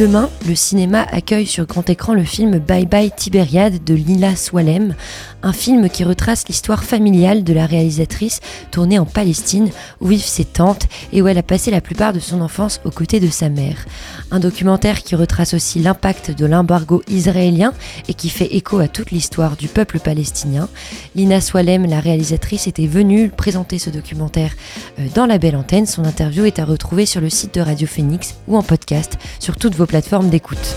Demain, 0.00 0.30
le 0.48 0.54
cinéma 0.54 1.06
accueille 1.12 1.46
sur 1.46 1.66
grand 1.66 1.88
écran 1.90 2.14
le 2.14 2.24
film 2.24 2.58
Bye 2.58 2.86
Bye 2.86 3.10
Tibériade 3.14 3.84
de 3.84 3.92
Lila 3.92 4.34
Swalem, 4.34 4.94
un 5.42 5.52
film 5.52 5.88
qui 5.88 6.04
retrace 6.04 6.46
l'histoire 6.48 6.84
familiale 6.84 7.44
de 7.44 7.52
la 7.52 7.66
réalisatrice 7.66 8.40
tournée 8.70 8.98
en 8.98 9.06
Palestine 9.06 9.70
où 10.00 10.08
vivent 10.08 10.24
ses 10.24 10.44
tantes 10.44 10.86
et 11.12 11.22
où 11.22 11.28
elle 11.28 11.38
a 11.38 11.42
passé 11.42 11.70
la 11.70 11.80
plupart 11.80 12.12
de 12.12 12.20
son 12.20 12.40
enfance 12.40 12.80
aux 12.84 12.90
côtés 12.90 13.20
de 13.20 13.28
sa 13.28 13.48
mère. 13.48 13.86
Un 14.30 14.40
documentaire 14.40 15.02
qui 15.02 15.14
retrace 15.14 15.54
aussi 15.54 15.78
l'impact 15.78 16.30
de 16.30 16.46
l'embargo 16.46 17.02
israélien 17.08 17.72
et 18.08 18.14
qui 18.14 18.28
fait 18.28 18.54
écho 18.54 18.78
à 18.78 18.88
toute 18.88 19.10
l'histoire 19.10 19.56
du 19.56 19.68
peuple 19.68 19.98
palestinien. 19.98 20.68
Lina 21.14 21.40
Swalem, 21.40 21.86
la 21.86 22.00
réalisatrice, 22.00 22.66
était 22.66 22.86
venue 22.86 23.30
présenter 23.30 23.78
ce 23.78 23.90
documentaire 23.90 24.52
euh, 24.98 25.06
dans 25.14 25.26
la 25.26 25.38
belle 25.38 25.56
antenne. 25.56 25.86
Son 25.86 26.04
interview 26.04 26.44
est 26.44 26.58
à 26.58 26.64
retrouver 26.64 27.06
sur 27.06 27.20
le 27.20 27.30
site 27.30 27.54
de 27.54 27.60
Radio 27.60 27.86
Phoenix 27.86 28.34
ou 28.48 28.56
en 28.56 28.62
podcast 28.62 29.18
sur 29.38 29.56
toutes 29.56 29.74
vos 29.74 29.86
plateformes 29.86 30.28
d'écoute. 30.28 30.76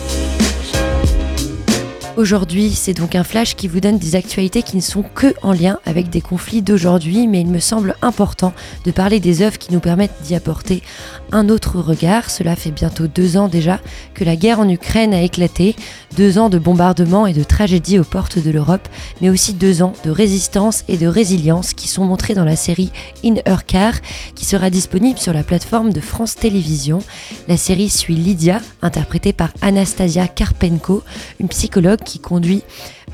Aujourd'hui, 2.16 2.70
c'est 2.70 2.94
donc 2.94 3.16
un 3.16 3.24
flash 3.24 3.56
qui 3.56 3.68
vous 3.68 3.80
donne 3.80 3.98
des 3.98 4.16
actualités 4.16 4.62
qui 4.62 4.76
ne 4.76 4.82
sont 4.82 5.02
que 5.02 5.34
en 5.42 5.52
lien 5.52 5.80
avec 5.84 6.12
des 6.12 6.22
conflits 6.22 6.62
d'aujourd'hui, 6.62 7.26
mais 7.28 7.42
il 7.42 7.48
me 7.48 7.60
semble 7.60 7.96
important 8.04 8.54
de 8.86 8.92
parler 8.92 9.20
des 9.20 9.42
œuvres 9.42 9.58
qui 9.58 9.74
nous 9.74 9.80
permettent 9.80 10.22
d'y 10.22 10.36
apporter 10.36 10.84
un 11.32 11.50
autre 11.50 11.80
regard. 11.80 12.30
Cela 12.30 12.56
fait 12.56 12.70
bientôt 12.70 13.08
deux 13.08 13.36
ans 13.36 13.48
déjà 13.48 13.80
que 14.14 14.24
la 14.24 14.36
guerre 14.36 14.60
en 14.60 14.70
Ukraine 14.70 15.12
a 15.12 15.24
éclaté, 15.24 15.76
deux 16.16 16.38
ans 16.38 16.50
de 16.50 16.60
bombardements 16.60 17.26
et 17.26 17.34
de 17.34 17.44
tragédies 17.44 17.98
aux 17.98 18.04
portes 18.04 18.38
de 18.38 18.52
l'Europe, 18.52 18.88
mais 19.20 19.32
aussi 19.32 19.56
deux 19.56 19.82
ans 19.82 19.94
de 20.06 20.12
résistance 20.12 20.84
et 20.88 20.98
de 20.98 21.08
résilience 21.08 21.74
qui 21.74 21.88
sont 21.88 22.06
montrés 22.06 22.36
dans 22.36 22.46
la 22.46 22.56
série 22.56 22.92
In 23.26 23.38
Her 23.48 23.66
Car, 23.66 23.94
qui 24.36 24.46
sera 24.46 24.70
disponible 24.70 25.18
sur 25.18 25.34
la 25.34 25.42
plateforme 25.42 25.92
de 25.92 26.00
France 26.00 26.36
Télévisions. 26.36 27.02
La 27.48 27.58
série 27.58 27.90
suit 27.90 28.16
Lydia, 28.16 28.62
interprétée 28.84 29.34
par 29.34 29.50
Anastasia 29.64 30.28
Karpenko, 30.28 31.02
une 31.40 31.48
psychologue 31.48 32.03
qui 32.04 32.20
conduit 32.20 32.64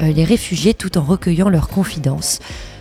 euh, 0.02 0.12
les 0.12 0.23
réfugiés 0.23 0.73
tout 0.73 0.97
en 0.97 1.04
recueillant 1.04 1.49
leurs 1.49 1.69
confidences. 1.69 2.39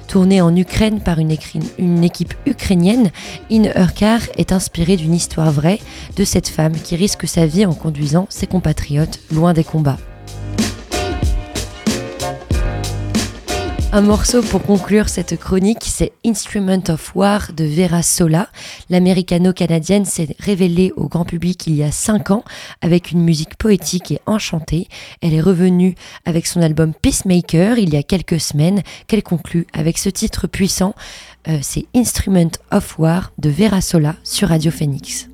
Tourné 0.08 0.40
en 0.40 0.56
Ukraine 0.56 1.00
par 1.00 1.18
une, 1.18 1.30
équipe 1.30 2.34
ukrainienne, 2.46 3.10
In 3.52 3.64
Her 3.64 4.20
est 4.38 4.52
inspiré 4.52 4.96
d'une 4.96 5.14
histoire 5.14 5.52
vraie 5.52 5.80
de 6.16 6.24
cette 6.24 6.48
femme 6.48 6.72
qui 6.72 6.96
risque 6.96 7.28
sa 7.28 7.44
vie 7.44 7.66
en 7.66 7.74
conduisant 7.74 8.26
ses 8.30 8.46
compatriotes 8.46 9.20
loin 9.30 9.52
des 9.52 9.64
combats. 9.64 9.98
Un 13.90 14.02
morceau 14.02 14.42
pour 14.42 14.62
conclure 14.62 15.08
cette 15.08 15.38
chronique, 15.38 15.84
c'est 15.84 16.12
Instrument 16.24 16.82
of 16.90 17.16
War 17.16 17.52
de 17.56 17.64
Vera 17.64 18.02
Sola. 18.02 18.48
L'américano-canadienne 18.90 20.04
s'est 20.04 20.36
révélée 20.38 20.92
au 20.96 21.08
grand 21.08 21.24
public 21.24 21.66
il 21.66 21.74
y 21.74 21.82
a 21.82 21.90
5 21.90 22.30
ans 22.30 22.44
avec 22.82 23.12
une 23.12 23.22
musique 23.22 23.56
poétique 23.56 24.12
et 24.12 24.20
enchantée. 24.26 24.88
Elle 25.22 25.32
est 25.32 25.40
revenue 25.40 25.94
avec 26.26 26.46
son 26.46 26.60
album 26.60 26.92
Peacemaker 26.92 27.78
il 27.78 27.94
y 27.94 27.96
a 27.96 28.02
quelques 28.02 28.40
semaines 28.40 28.82
qu'elle 29.06 29.22
conclut 29.22 29.66
avec 29.72 29.96
ce 29.96 30.10
titre 30.10 30.46
puissant. 30.46 30.94
Euh, 31.48 31.58
c'est 31.62 31.86
Instrument 31.96 32.50
of 32.70 32.98
War 32.98 33.32
de 33.38 33.48
Vera 33.48 33.80
Sola 33.80 34.16
sur 34.22 34.48
Radio 34.48 34.70
Phoenix. 34.70 35.30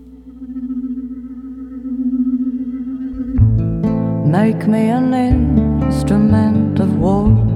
Make 4.25 4.69
me 4.69 4.93
an 4.93 5.13
instrument 5.83 6.79
of 6.79 6.89
war. 7.01 7.54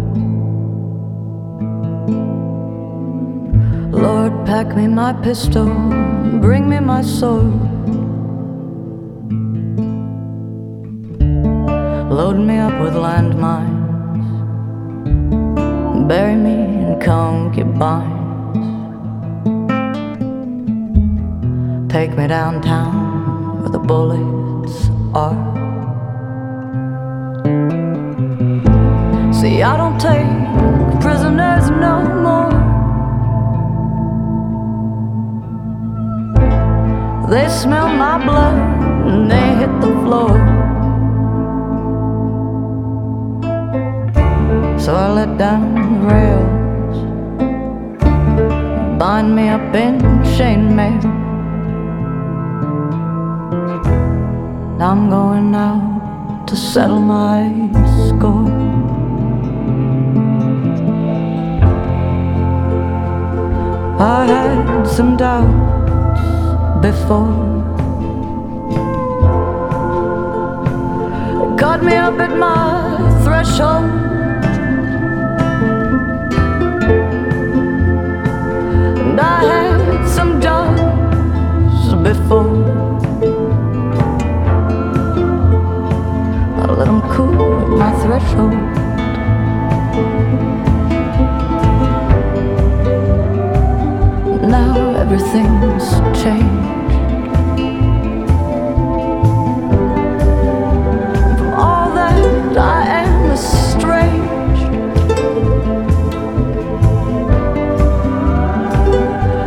Lord, 3.98 4.46
pack 4.46 4.76
me 4.76 4.86
my 4.86 5.12
pistol, 5.12 5.66
bring 6.40 6.68
me 6.68 6.78
my 6.78 7.02
sword. 7.02 7.52
Load 12.08 12.38
me 12.38 12.58
up 12.58 12.80
with 12.80 12.94
landmines, 12.94 13.74
bury 16.06 16.36
me 16.36 16.54
in 16.84 17.00
concubines. 17.00 18.14
Take 21.92 22.16
me 22.16 22.28
downtown 22.28 23.60
where 23.60 23.70
the 23.70 23.80
bullets 23.80 24.90
are. 25.12 25.38
See, 29.34 29.62
I 29.62 29.76
don't 29.76 29.98
take 30.00 31.00
prisoners 31.00 31.70
no 31.70 31.94
more. 32.22 32.47
They 37.30 37.46
smell 37.50 37.88
my 37.88 38.16
blood 38.24 38.56
and 39.06 39.30
they 39.30 39.48
hit 39.60 39.72
the 39.82 39.92
floor. 40.02 40.32
So 44.78 44.94
I 44.96 45.12
let 45.12 45.36
down 45.36 45.74
the 45.74 45.82
rails, 46.08 46.98
bind 48.98 49.36
me 49.36 49.50
up 49.50 49.74
in 49.74 49.98
chainmail. 50.36 51.04
I'm 54.80 55.10
going 55.10 55.54
out 55.54 56.46
to 56.48 56.56
settle 56.56 57.00
my 57.00 57.52
score. 58.08 58.48
I 64.00 64.24
had 64.24 64.86
some 64.86 65.18
doubt 65.18 65.77
before. 66.80 67.34
Caught 71.58 71.82
me 71.82 71.94
up 71.94 72.18
at 72.20 72.36
my 72.36 72.96
threshold. 73.24 73.84
And 78.98 79.20
I 79.20 79.44
had 79.44 80.08
some 80.08 80.40
doubts 80.40 81.94
before. 82.08 82.54
I 86.58 86.66
let 86.78 86.86
them 86.86 87.02
cool 87.12 87.34
at 87.62 87.68
my 87.82 87.90
threshold. 88.02 88.54
everything's 95.10 95.88
changed. 96.22 96.92
All 101.56 101.88
that 101.94 102.58
I 102.58 102.82
am. 103.00 103.08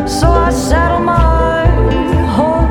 So 0.08 0.28
I 0.28 0.50
settle 0.52 1.00
my 1.00 1.66
horse 2.36 2.70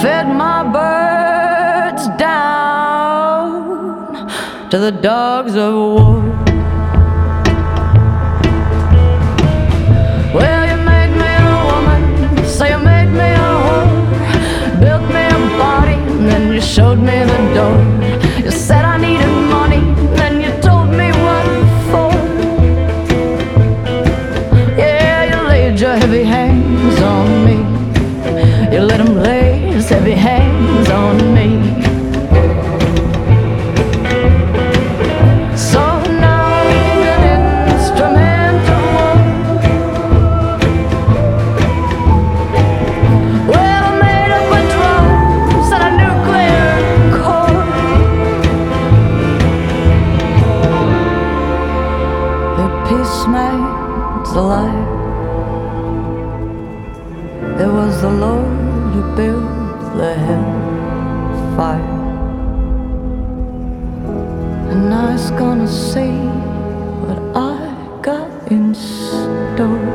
fed 0.00 0.26
my 0.28 0.62
birds 0.78 2.08
down 2.16 3.48
to 4.70 4.78
the 4.78 4.92
dogs 4.92 5.56
of 5.56 5.74
war. 5.74 5.99
It 57.60 57.68
was 57.68 58.00
the 58.00 58.08
Lord 58.08 58.46
who 58.92 59.02
built 59.16 59.50
the 60.00 60.14
hellfire. 60.26 61.98
And 64.70 64.94
I 64.94 65.12
was 65.12 65.30
gonna 65.32 65.68
say 65.68 66.10
what 67.04 67.20
I 67.36 67.56
got 68.00 68.30
in 68.50 68.74
store. 68.74 69.88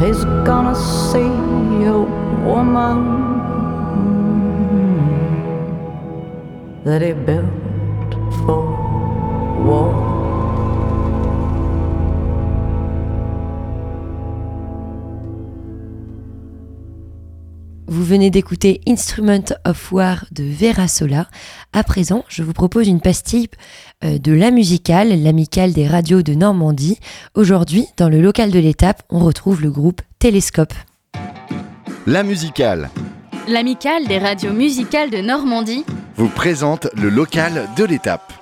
He's 0.00 0.24
gonna 0.48 0.74
see 0.74 1.32
a 1.84 1.98
woman 2.48 2.98
that 6.84 7.02
he 7.02 7.12
built 7.12 8.14
for 8.46 8.62
war. 9.66 10.01
Venez 18.12 18.28
d'écouter 18.28 18.82
Instrument 18.86 19.54
of 19.64 19.90
War 19.90 20.26
de 20.32 20.44
Vera 20.44 20.86
Sola. 20.86 21.28
À 21.72 21.82
présent, 21.82 22.26
je 22.28 22.42
vous 22.42 22.52
propose 22.52 22.86
une 22.86 23.00
pastille 23.00 23.48
euh, 24.04 24.18
de 24.18 24.32
La 24.32 24.50
Musicale, 24.50 25.22
l'amicale 25.22 25.72
des 25.72 25.88
radios 25.88 26.20
de 26.20 26.34
Normandie. 26.34 26.98
Aujourd'hui, 27.34 27.86
dans 27.96 28.10
le 28.10 28.20
local 28.20 28.50
de 28.50 28.58
l'étape, 28.58 29.02
on 29.08 29.20
retrouve 29.20 29.62
le 29.62 29.70
groupe 29.70 30.02
Télescope. 30.18 30.74
La 32.06 32.22
Musicale. 32.22 32.90
L'amicale 33.48 34.06
des 34.06 34.18
radios 34.18 34.52
musicales 34.52 35.08
de 35.08 35.22
Normandie 35.22 35.86
vous 36.16 36.28
présente 36.28 36.88
le 36.94 37.08
local 37.08 37.66
de 37.78 37.84
l'étape. 37.84 38.41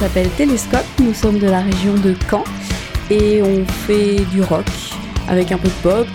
s'appelle 0.00 0.30
Télescope. 0.30 0.86
Nous 0.98 1.12
sommes 1.12 1.38
de 1.38 1.46
la 1.46 1.60
région 1.60 1.92
de 1.92 2.14
Caen 2.30 2.44
et 3.10 3.42
on 3.42 3.66
fait 3.86 4.24
du 4.32 4.42
rock 4.42 4.64
avec 5.28 5.52
un 5.52 5.58
peu 5.58 5.68
de 5.68 5.82
pop, 5.82 6.06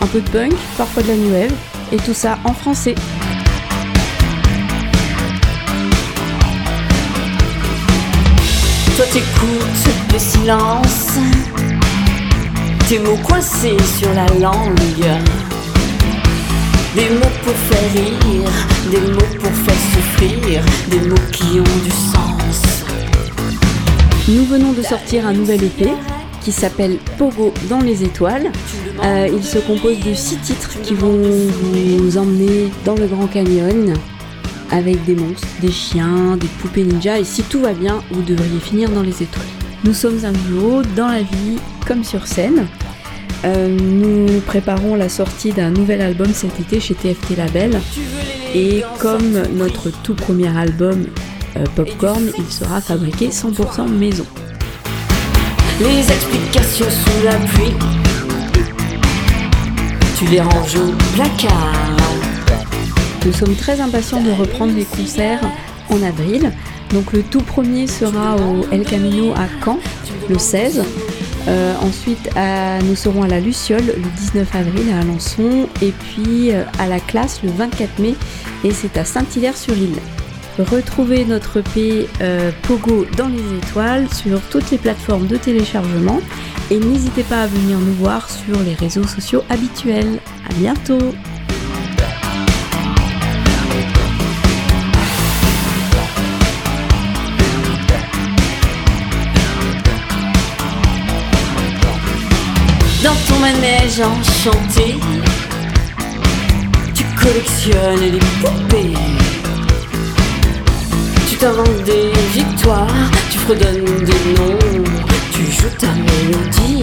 un 0.00 0.06
peu 0.08 0.20
de 0.20 0.28
punk, 0.28 0.54
parfois 0.76 1.04
de 1.04 1.08
la 1.08 1.14
new 1.14 1.32
et 1.92 1.96
tout 1.98 2.14
ça 2.14 2.36
en 2.42 2.52
français. 2.52 2.96
Toi 8.96 9.04
t'écoutes 9.12 10.12
le 10.12 10.18
silence, 10.18 11.18
tes 12.88 12.98
mots 12.98 13.20
coincés 13.22 13.76
sur 14.00 14.12
la 14.14 14.26
langue. 14.40 14.74
Des 16.96 17.10
mots 17.10 17.36
pour 17.44 17.54
faire 17.54 17.92
rire, 17.92 18.50
des 18.90 19.12
mots 19.12 19.38
pour 19.38 19.52
faire 19.52 19.80
souffrir, 19.92 20.64
des 20.88 21.08
mots 21.08 21.14
qui 21.30 21.60
ont 21.60 21.84
du 21.84 21.90
sens. 21.90 22.77
Nous 24.28 24.44
venons 24.44 24.72
de 24.72 24.82
sortir 24.82 25.26
un 25.26 25.32
nouvel 25.32 25.64
EP 25.64 25.88
qui 26.42 26.52
s'appelle 26.52 26.98
Pogo 27.16 27.54
dans 27.70 27.80
les 27.80 28.04
étoiles. 28.04 28.52
Euh, 29.02 29.26
il 29.32 29.42
se 29.42 29.58
compose 29.58 29.98
de 30.00 30.12
six 30.12 30.36
titres 30.36 30.78
qui 30.82 30.92
vont 30.92 31.18
vous 31.98 32.18
emmener 32.18 32.70
dans 32.84 32.94
le 32.94 33.06
Grand 33.06 33.26
Canyon 33.26 33.94
avec 34.70 35.02
des 35.06 35.14
monstres, 35.14 35.48
des 35.62 35.72
chiens, 35.72 36.36
des 36.36 36.46
poupées 36.60 36.84
ninja 36.84 37.18
et 37.18 37.24
si 37.24 37.42
tout 37.42 37.60
va 37.60 37.72
bien, 37.72 38.02
vous 38.10 38.20
devriez 38.20 38.60
finir 38.60 38.90
dans 38.90 39.02
les 39.02 39.22
étoiles. 39.22 39.46
Nous 39.84 39.94
sommes 39.94 40.22
un 40.26 40.32
duo 40.32 40.82
dans 40.94 41.08
la 41.08 41.22
vie 41.22 41.56
comme 41.86 42.04
sur 42.04 42.26
scène. 42.26 42.66
Euh, 43.46 43.74
nous 43.78 44.40
préparons 44.40 44.94
la 44.94 45.08
sortie 45.08 45.52
d'un 45.52 45.70
nouvel 45.70 46.02
album 46.02 46.28
cet 46.34 46.60
été 46.60 46.80
chez 46.80 46.94
TFT 46.94 47.34
Label. 47.34 47.80
Et 48.54 48.82
comme 48.98 49.42
notre 49.56 49.90
tout 50.02 50.14
premier 50.14 50.54
album 50.54 51.06
Popcorn, 51.74 52.30
il 52.38 52.52
sera 52.52 52.80
fabriqué 52.80 53.28
100% 53.28 53.88
maison. 53.88 54.24
Les 55.80 56.00
explications 56.00 56.86
sous 56.90 57.24
la 57.24 57.34
pluie, 57.36 57.72
tu 60.18 60.26
les 60.26 60.40
ranges 60.40 60.76
au 60.76 60.92
placard. 61.14 61.96
Nous 63.24 63.32
sommes 63.32 63.54
très 63.54 63.80
impatients 63.80 64.20
de 64.22 64.30
reprendre 64.32 64.72
les 64.74 64.84
concerts 64.84 65.40
en 65.90 66.02
avril. 66.02 66.52
Donc 66.92 67.12
le 67.12 67.22
tout 67.22 67.40
premier 67.42 67.86
sera 67.86 68.36
au 68.36 68.64
El 68.72 68.84
Camino 68.84 69.32
à 69.34 69.46
Caen 69.64 69.78
le 70.28 70.38
16. 70.38 70.82
Euh, 71.46 71.74
ensuite, 71.82 72.28
à- 72.36 72.78
nous 72.82 72.96
serons 72.96 73.22
à 73.22 73.28
la 73.28 73.40
Luciole 73.40 73.84
le 73.86 74.10
19 74.20 74.48
avril 74.54 74.86
à 74.92 75.00
Alençon 75.00 75.66
et 75.80 75.92
puis 75.92 76.52
euh, 76.52 76.62
à 76.78 76.86
la 76.86 76.98
classe 77.00 77.40
le 77.44 77.50
24 77.50 77.98
mai 78.00 78.14
et 78.64 78.70
c'est 78.72 78.96
à 78.98 79.04
Saint-Hilaire-sur-Île. 79.04 79.96
Retrouvez 80.58 81.24
notre 81.24 81.58
EP 81.58 82.08
euh, 82.20 82.50
Pogo 82.62 83.06
dans 83.16 83.28
les 83.28 83.56
étoiles 83.58 84.12
sur 84.12 84.40
toutes 84.50 84.72
les 84.72 84.78
plateformes 84.78 85.28
de 85.28 85.36
téléchargement 85.36 86.20
et 86.72 86.80
n'hésitez 86.80 87.22
pas 87.22 87.42
à 87.42 87.46
venir 87.46 87.78
nous 87.78 87.92
voir 87.92 88.28
sur 88.28 88.58
les 88.60 88.74
réseaux 88.74 89.06
sociaux 89.06 89.44
habituels. 89.50 90.18
À 90.50 90.54
bientôt 90.54 90.98
Dans 103.04 103.14
ton 103.28 103.38
manège 103.38 104.00
enchanté, 104.00 104.96
tu 106.94 107.04
collectionnes 107.16 108.00
les 108.00 108.18
poupées. 108.40 109.27
Tu 111.38 111.44
t'inventes 111.44 111.84
des 111.84 112.10
victoires, 112.32 112.88
tu 113.30 113.38
fredonnes 113.38 113.84
des 113.84 114.40
noms, 114.40 114.58
tu 115.30 115.44
joues 115.44 115.68
ta 115.78 115.86
mélodie. 115.86 116.82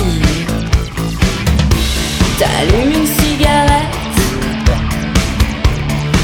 T'allumes 2.39 3.01
une 3.01 3.05
cigarette, 3.05 4.15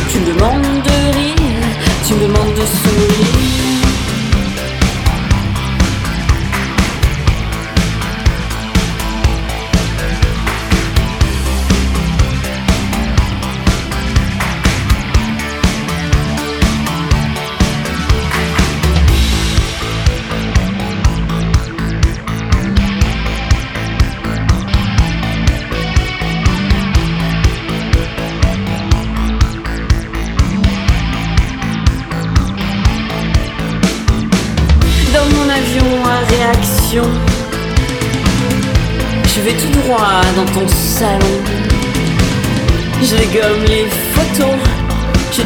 tu 0.09 0.19
me 0.19 0.25
demandes 0.27 0.61
de 0.61 1.17
rire, 1.17 1.67
tu 2.07 2.13
me 2.13 2.19
demandes 2.21 2.53
de 2.53 2.61
sourire. 2.61 3.60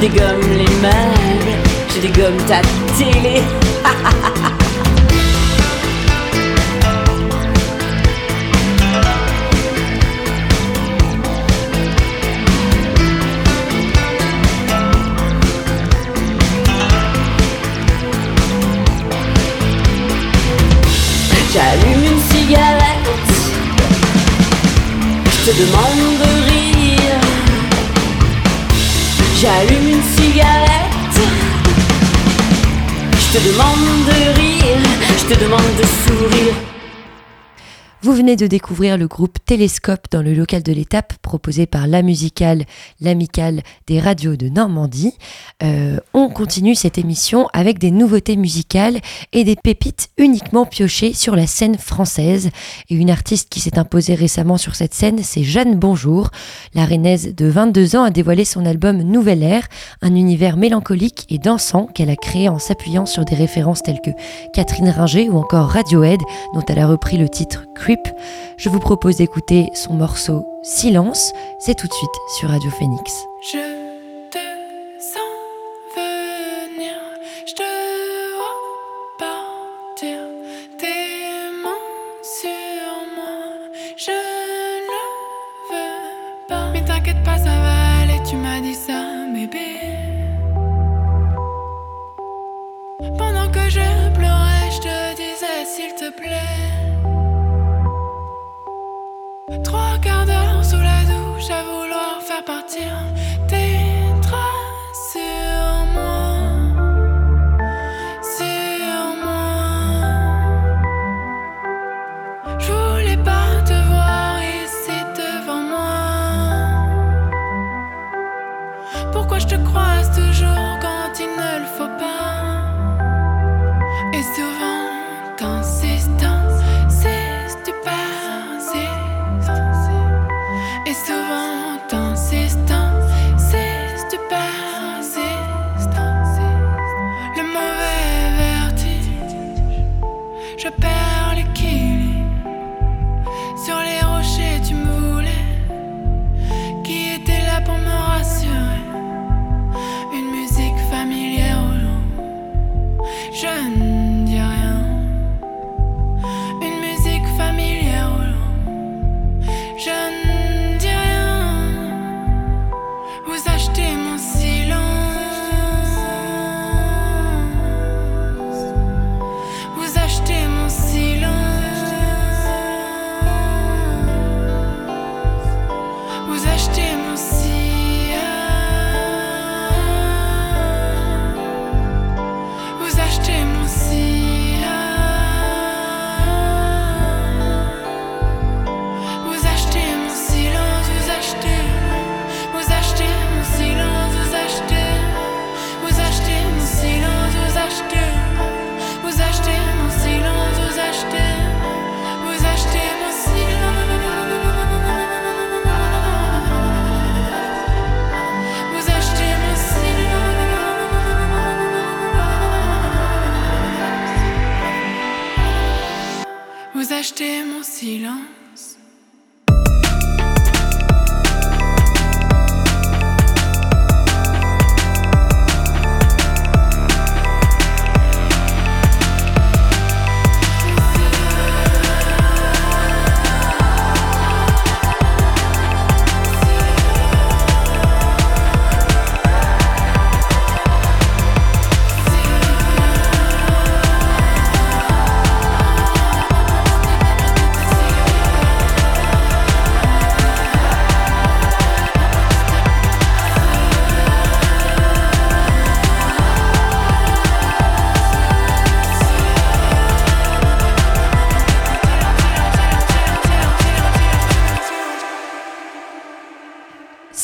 Dégomme 0.09 0.51
les 0.51 0.69
meubles, 0.81 1.57
je 1.95 2.01
dégomme 2.01 2.37
ta 2.47 2.61
télé. 2.97 3.41
Venez 38.15 38.37
de 38.37 38.47
découvrir 38.47 38.97
le 38.97 39.07
groupe 39.07 39.39
Télescope 39.45 40.07
dans 40.09 40.21
le 40.21 40.33
local 40.33 40.63
de 40.63 40.71
l'étape 40.71 41.15
proposé 41.21 41.65
par 41.65 41.85
la 41.85 42.01
musicale, 42.01 42.63
l'amicale 43.01 43.61
des 43.87 43.99
radios 43.99 44.37
de 44.37 44.47
Normandie. 44.47 45.13
Euh, 45.63 45.97
on 46.13 46.29
continue 46.29 46.75
cette 46.75 46.97
émission 46.97 47.49
avec 47.51 47.77
des 47.77 47.91
nouveautés 47.91 48.37
musicales 48.37 49.01
et 49.33 49.43
des 49.43 49.57
pépites 49.57 50.11
uniquement 50.17 50.65
piochées 50.65 51.11
sur 51.11 51.35
la 51.35 51.45
scène 51.45 51.77
française. 51.77 52.51
Et 52.89 52.95
une 52.95 53.09
artiste 53.09 53.49
qui 53.49 53.59
s'est 53.59 53.77
imposée 53.77 54.15
récemment 54.15 54.57
sur 54.57 54.75
cette 54.75 54.93
scène, 54.93 55.19
c'est 55.21 55.43
Jeanne 55.43 55.75
Bonjour. 55.75 56.29
La 56.73 56.85
rennaise 56.85 57.35
de 57.35 57.47
22 57.47 57.97
ans 57.97 58.03
a 58.03 58.11
dévoilé 58.11 58.45
son 58.45 58.65
album 58.65 59.01
Nouvelle 59.01 59.43
Air, 59.43 59.67
un 60.01 60.15
univers 60.15 60.55
mélancolique 60.55 61.25
et 61.29 61.37
dansant 61.37 61.87
qu'elle 61.87 62.09
a 62.09 62.15
créé 62.15 62.47
en 62.47 62.59
s'appuyant 62.59 63.05
sur 63.05 63.25
des 63.25 63.35
références 63.35 63.83
telles 63.83 64.01
que 64.01 64.11
Catherine 64.53 64.89
Ringer 64.89 65.29
ou 65.29 65.37
encore 65.37 65.67
Radiohead, 65.67 66.21
dont 66.53 66.63
elle 66.69 66.79
a 66.79 66.87
repris 66.87 67.17
le 67.17 67.27
titre 67.27 67.65
Creep. 67.75 68.04
Je 68.57 68.69
vous 68.69 68.79
propose 68.79 69.17
d'écouter 69.17 69.69
son 69.73 69.93
morceau 69.93 70.45
Silence. 70.63 71.33
C'est 71.59 71.75
tout 71.75 71.87
de 71.87 71.93
suite 71.93 72.09
sur 72.39 72.49
Radio 72.49 72.69
Phoenix. 72.71 73.25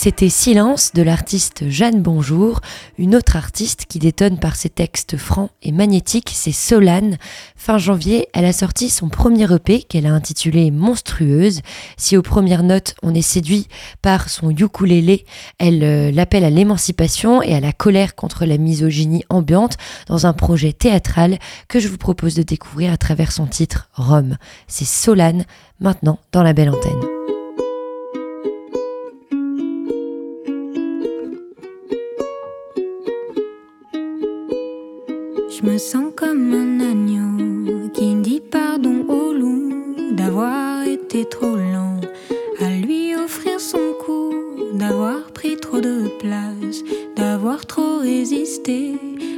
C'était 0.04 0.30
Silence 0.30 0.94
de 0.96 1.04
l'artiste 1.04 1.70
Jeanne 1.70 2.02
Bonjour. 2.02 2.62
Une 2.98 3.16
autre 3.16 3.36
artiste 3.36 3.86
qui 3.88 4.00
détonne 4.00 4.40
par 4.40 4.56
ses 4.56 4.70
textes 4.70 5.16
francs 5.16 5.52
et 5.62 5.72
magnétiques, 5.72 6.32
c'est 6.34 6.52
Solane. 6.52 7.20
Fin 7.56 7.78
janvier, 7.78 8.28
elle 8.34 8.46
a 8.46 8.52
sorti 8.52 8.90
son 8.90 9.10
premier 9.10 9.46
EP 9.54 9.84
qu'elle 9.84 10.08
a 10.08 10.12
intitulé 10.12 10.72
Monstrueuse. 10.72 11.62
Si 11.98 12.18
aux 12.18 12.24
premières 12.24 12.64
notes 12.64 12.96
on 13.04 13.14
est 13.14 13.22
séduit 13.22 13.68
par 14.02 14.30
son 14.30 14.50
ukulélé, 14.50 15.24
elle 15.60 15.84
euh, 15.84 16.12
l'appelle 16.12 16.46
à 16.46 16.50
l'émancipation 16.50 17.44
et 17.44 17.54
à 17.54 17.60
la 17.60 17.72
colère 17.72 18.16
contre 18.16 18.46
la 18.46 18.58
misogynie 18.58 19.24
ambiante 19.30 19.78
dans 20.08 20.26
un 20.26 20.34
projet 20.34 20.74
théâtral 20.74 21.38
que 21.68 21.80
je 21.80 21.88
vous 21.88 22.00
propose 22.00 22.34
de 22.34 22.42
découvrir 22.42 22.92
à 22.92 22.98
travers 22.98 23.32
son 23.32 23.46
titre 23.46 23.88
Rome. 23.94 24.38
C'est 24.68 24.84
Solane, 24.84 25.46
maintenant 25.80 26.18
dans 26.32 26.42
la 26.42 26.54
belle 26.54 26.72
antenne. 26.72 27.21
Je 35.64 35.70
me 35.70 35.78
sens 35.78 36.12
comme 36.16 36.54
un 36.54 36.80
agneau 36.80 37.90
qui 37.94 38.16
dit 38.16 38.42
pardon 38.42 39.06
au 39.08 39.32
loup 39.32 39.96
d'avoir 40.12 40.88
été 40.88 41.24
trop 41.26 41.56
lent 41.56 42.00
à 42.60 42.70
lui 42.70 43.16
offrir 43.16 43.60
son 43.60 43.94
cou, 44.04 44.34
d'avoir 44.74 45.32
pris 45.34 45.58
trop 45.58 45.80
de 45.80 46.08
place, 46.20 46.84
d'avoir 47.16 47.66
trop 47.68 48.00
résisté, 48.00 48.96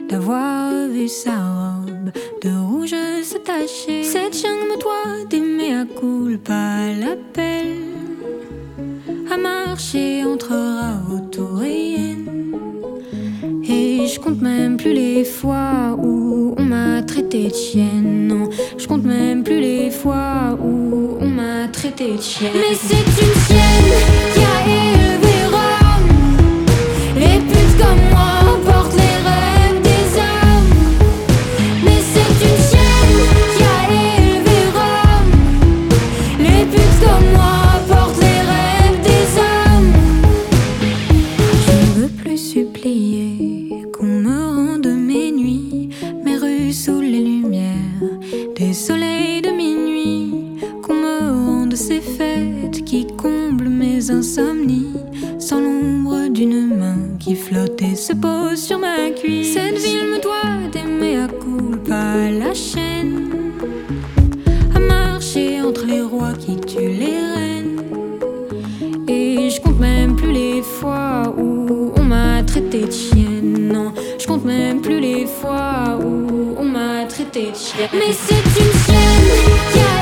d'avoir 0.07 0.87
vu 0.87 1.09
sa 1.09 1.35
robe 1.35 2.11
de 2.41 2.57
rouge 2.57 2.95
se 3.23 3.37
tacher. 3.39 4.03
Cette 4.03 4.33
jungle 4.33 4.67
me 4.71 4.81
doit 4.81 5.25
d'aimer 5.29 5.75
à 5.75 5.85
culpa 5.85 6.93
l'appel 7.01 7.81
à 9.29 9.37
marcher 9.37 10.23
entrera 10.23 11.01
autour 11.11 11.63
et 11.63 12.12
je 14.13 14.19
compte 14.19 14.41
même 14.41 14.77
plus 14.77 14.93
les 14.93 15.23
fois 15.23 15.97
où 15.97 16.53
on 16.57 16.63
m'a 16.63 17.01
traité 17.01 17.47
de 17.47 17.53
chienne. 17.53 18.27
Non, 18.27 18.47
je 18.77 18.87
compte 18.87 19.03
même 19.03 19.43
plus 19.43 19.59
les 19.59 19.89
fois 19.89 20.57
où 20.61 21.17
on 21.19 21.27
m'a 21.27 21.67
traité 21.71 22.13
de 22.17 22.21
chienne. 22.21 22.51
Mais 22.53 22.75
c'est 22.75 22.93
une 22.93 23.37
chienne 23.45 23.91
qui 24.33 24.39
a 24.39 24.57
élevé 24.67 25.35
Rome. 25.51 26.65
Les 27.15 27.39
putes 27.39 27.77
comme 27.79 28.03
moi 28.11 28.59
sans 54.21 55.59
l'ombre 55.59 56.29
d'une 56.29 56.77
main 56.77 57.17
qui 57.19 57.35
flotte 57.35 57.81
et 57.81 57.95
se 57.95 58.13
pose 58.13 58.61
sur 58.61 58.77
ma 58.77 59.09
cuisse. 59.09 59.53
Cette 59.53 59.77
ville 59.77 60.07
me 60.13 60.21
doit 60.21 60.69
d'aimer 60.71 61.17
à 61.17 61.27
culpa 61.27 62.29
la 62.29 62.53
chaîne, 62.53 63.29
à 64.75 64.79
marcher 64.79 65.61
entre 65.61 65.85
les 65.85 66.01
rois 66.01 66.33
qui 66.33 66.55
tuent 66.57 66.99
les 66.99 67.19
reines. 67.35 67.81
Et 69.07 69.49
je 69.49 69.59
compte 69.61 69.79
même 69.79 70.15
plus 70.15 70.31
les 70.31 70.61
fois 70.61 71.33
où 71.37 71.91
on 71.97 72.03
m'a 72.03 72.43
traité 72.43 72.81
de 72.81 72.91
chienne. 72.91 73.69
Non, 73.73 73.93
je 74.19 74.27
compte 74.27 74.45
même 74.45 74.81
plus 74.81 74.99
les 74.99 75.25
fois 75.25 75.99
où 76.03 76.55
on 76.57 76.65
m'a 76.65 77.05
traité 77.09 77.51
de 77.51 77.55
chienne. 77.55 77.89
Mais 77.93 78.13
c'est 78.13 78.35
une 78.61 79.81
a 79.81 79.92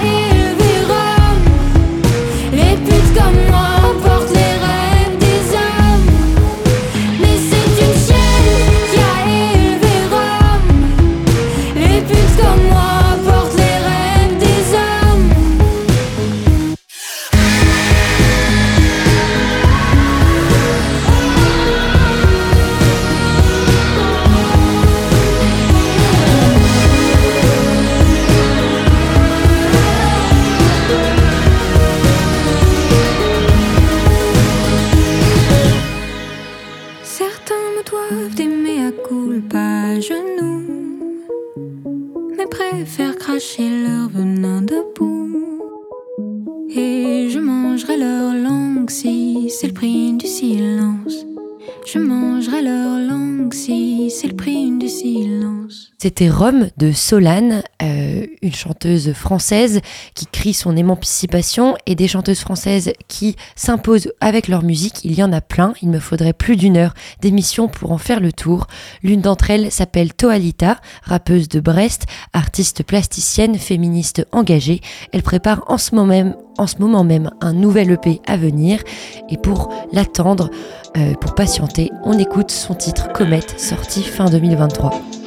C'était 56.22 56.36
Rome 56.36 56.68
de 56.78 56.92
Solane, 56.92 57.64
euh, 57.82 58.28
une 58.44 58.54
chanteuse 58.54 59.12
française 59.14 59.82
qui 60.14 60.28
crie 60.28 60.54
son 60.54 60.78
émancipation 60.78 61.76
et 61.88 61.96
des 61.96 62.08
chanteuses 62.08 62.42
françaises 62.42 62.94
qui 63.08 63.38
s'imposent 63.56 64.12
avec 64.22 64.48
leur 64.48 64.62
musique. 64.62 65.04
Il 65.04 65.18
y 65.18 65.24
en 65.24 65.34
a 65.34 65.42
plein, 65.42 65.74
il 65.82 65.90
me 65.90 65.98
faudrait 65.98 66.34
plus 66.34 66.58
d'une 66.58 66.78
heure 66.78 66.94
d'émission 67.22 67.68
pour 67.68 67.92
en 67.92 67.98
faire 67.98 68.20
le 68.20 68.32
tour. 68.32 68.68
L'une 69.02 69.22
d'entre 69.22 69.50
elles 69.50 69.72
s'appelle 69.72 70.14
Toalita, 70.14 70.80
rappeuse 71.02 71.50
de 71.50 71.60
Brest, 71.60 72.06
artiste 72.34 72.84
plasticienne, 72.84 73.58
féministe 73.58 74.24
engagée. 74.32 74.82
Elle 75.14 75.24
prépare 75.24 75.64
en 75.70 75.80
ce 75.80 75.96
moment 75.96 77.04
même, 77.04 77.32
un 77.42 77.54
nouvel 77.54 77.90
EP 77.90 78.22
à 78.28 78.38
venir 78.38 78.84
et 79.28 79.38
pour 79.38 79.74
l'attendre, 79.92 80.52
euh, 80.98 81.16
pour 81.16 81.34
patienter, 81.34 81.90
on 82.04 82.20
écoute 82.20 82.52
son 82.52 82.76
titre 82.76 83.12
Comète 83.12 83.60
sorti 83.60 84.04
fin 84.04 84.26
2023. 84.26 85.21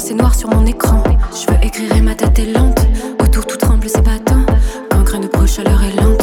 C'est 0.00 0.14
noir 0.14 0.34
sur 0.34 0.48
mon 0.48 0.64
écran. 0.64 1.02
Je 1.32 1.52
veux 1.52 1.64
écrire 1.64 1.94
et 1.94 2.00
ma 2.00 2.14
tête 2.14 2.38
est 2.38 2.46
lente. 2.46 2.80
Autour 3.20 3.46
tout 3.46 3.56
tremble, 3.56 3.88
c'est 3.88 4.02
battant. 4.02 4.44
Quand 4.90 5.02
graine 5.02 5.28
proche, 5.28 5.52
chaleur 5.52 5.80
est 5.82 5.94
lente. 6.00 6.22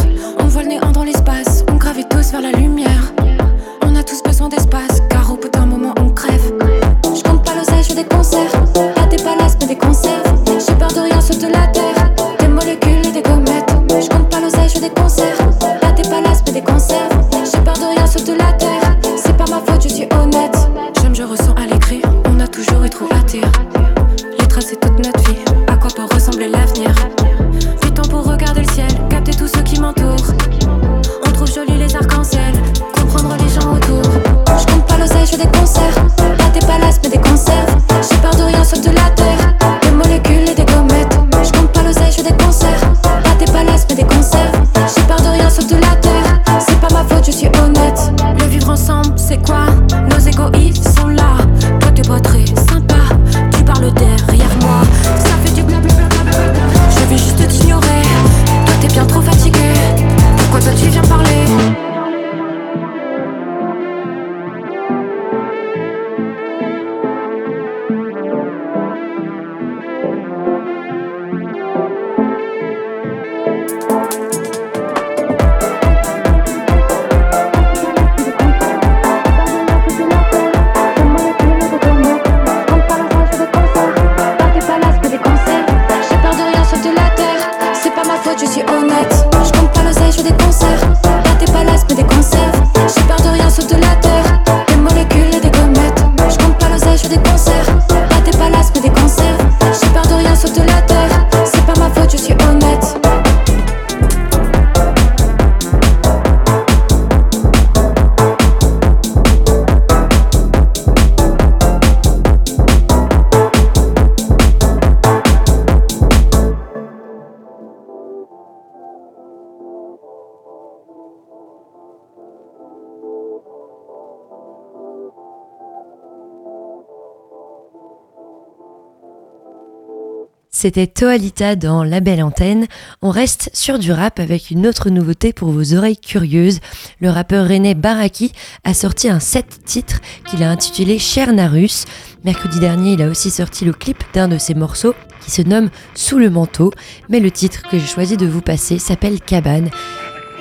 C'était 130.61 130.87
Toalita 130.87 131.55
dans 131.55 131.85
La 131.85 132.01
Belle 132.01 132.21
Antenne. 132.21 132.67
On 133.01 133.11
reste 133.11 133.49
sur 133.53 133.79
du 133.79 133.93
rap 133.93 134.19
avec 134.19 134.51
une 134.51 134.67
autre 134.67 134.89
nouveauté 134.89 135.31
pour 135.31 135.51
vos 135.51 135.73
oreilles 135.73 135.95
curieuses. 135.95 136.59
Le 136.99 137.09
rappeur 137.09 137.47
René 137.47 137.75
Baraki 137.75 138.33
a 138.65 138.73
sorti 138.73 139.07
un 139.07 139.21
set 139.21 139.63
titre 139.63 140.01
qu'il 140.25 140.43
a 140.43 140.49
intitulé 140.49 140.99
Cher 140.99 141.31
Narus. 141.31 141.85
Mercredi 142.25 142.59
dernier, 142.59 142.91
il 142.91 143.01
a 143.01 143.07
aussi 143.07 143.31
sorti 143.31 143.63
le 143.63 143.71
clip 143.71 144.03
d'un 144.13 144.27
de 144.27 144.37
ses 144.37 144.53
morceaux 144.53 144.95
qui 145.21 145.31
se 145.31 145.43
nomme 145.43 145.69
Sous 145.95 146.19
le 146.19 146.29
manteau. 146.29 146.73
Mais 147.07 147.21
le 147.21 147.31
titre 147.31 147.61
que 147.71 147.79
j'ai 147.79 147.87
choisi 147.87 148.17
de 148.17 148.27
vous 148.27 148.41
passer 148.41 148.79
s'appelle 148.79 149.21
Cabane. 149.21 149.69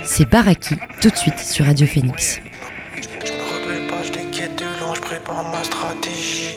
C'est 0.02 0.28
Baraki, 0.28 0.74
tout 1.00 1.10
de 1.10 1.16
suite 1.16 1.38
sur 1.38 1.64
Radio 1.64 1.86
Phoenix. 1.86 2.40
rebelle 2.90 3.86
pas, 3.86 4.02
je 4.02 4.10
de 4.10 4.94
je 4.96 5.00
prépare 5.00 5.44
ma 5.44 5.62
stratégie. 5.62 6.47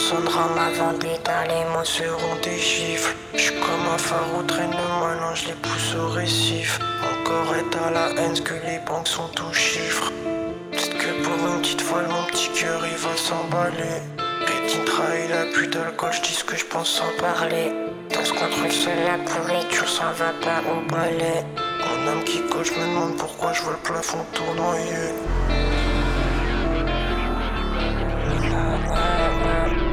Ma 0.00 0.70
vendetta, 0.70 1.44
les 1.46 1.64
mots 1.72 1.84
seront 1.84 2.36
des 2.42 2.58
gifles. 2.58 3.14
Je 3.34 3.38
suis 3.38 3.54
comme 3.60 3.86
un 3.94 3.98
phare 3.98 4.26
au 4.38 4.42
traîne 4.42 4.70
de 4.70 4.74
malin, 4.74 5.34
je 5.34 5.48
les 5.48 5.52
pousse 5.52 5.94
au 5.94 6.08
récif. 6.08 6.80
Encore 7.02 7.54
est 7.54 7.76
à 7.76 7.90
la 7.90 8.20
haine, 8.20 8.34
ce 8.34 8.40
que 8.40 8.54
les 8.54 8.78
banques 8.86 9.06
sont 9.06 9.28
tout 9.36 9.52
chiffres. 9.52 10.10
Peut-être 10.72 10.96
que 10.96 11.22
pour 11.22 11.34
une 11.34 11.60
petite 11.60 11.82
fois, 11.82 12.02
mon 12.08 12.24
petit 12.24 12.48
cœur 12.48 12.80
il 12.84 12.96
va 12.96 13.14
s'emballer. 13.14 14.00
Rétine 14.46 14.84
trahi, 14.84 15.26
il 15.28 15.32
a 15.32 15.52
plus 15.52 15.66
d'alcool, 15.68 16.12
je 16.12 16.22
dis 16.22 16.34
ce 16.34 16.44
que 16.44 16.56
je 16.56 16.64
pense 16.64 16.88
sans 16.88 17.12
parler. 17.20 17.70
Dans 18.12 18.24
ce 18.24 18.32
contrôle, 18.32 18.72
seule 18.72 19.04
la 19.04 19.18
pourriture, 19.18 19.88
ça 19.88 20.12
va 20.16 20.32
pas 20.42 20.62
au 20.72 20.80
balai. 20.90 21.44
Mon 21.84 22.10
âme 22.10 22.24
qui 22.24 22.40
coche, 22.48 22.72
me 22.72 22.86
demande 22.86 23.16
pourquoi 23.18 23.52
je 23.52 23.62
le 23.62 23.76
plafond 23.84 24.24
tournoyer. 24.32 25.12
J'arrive 28.42 29.89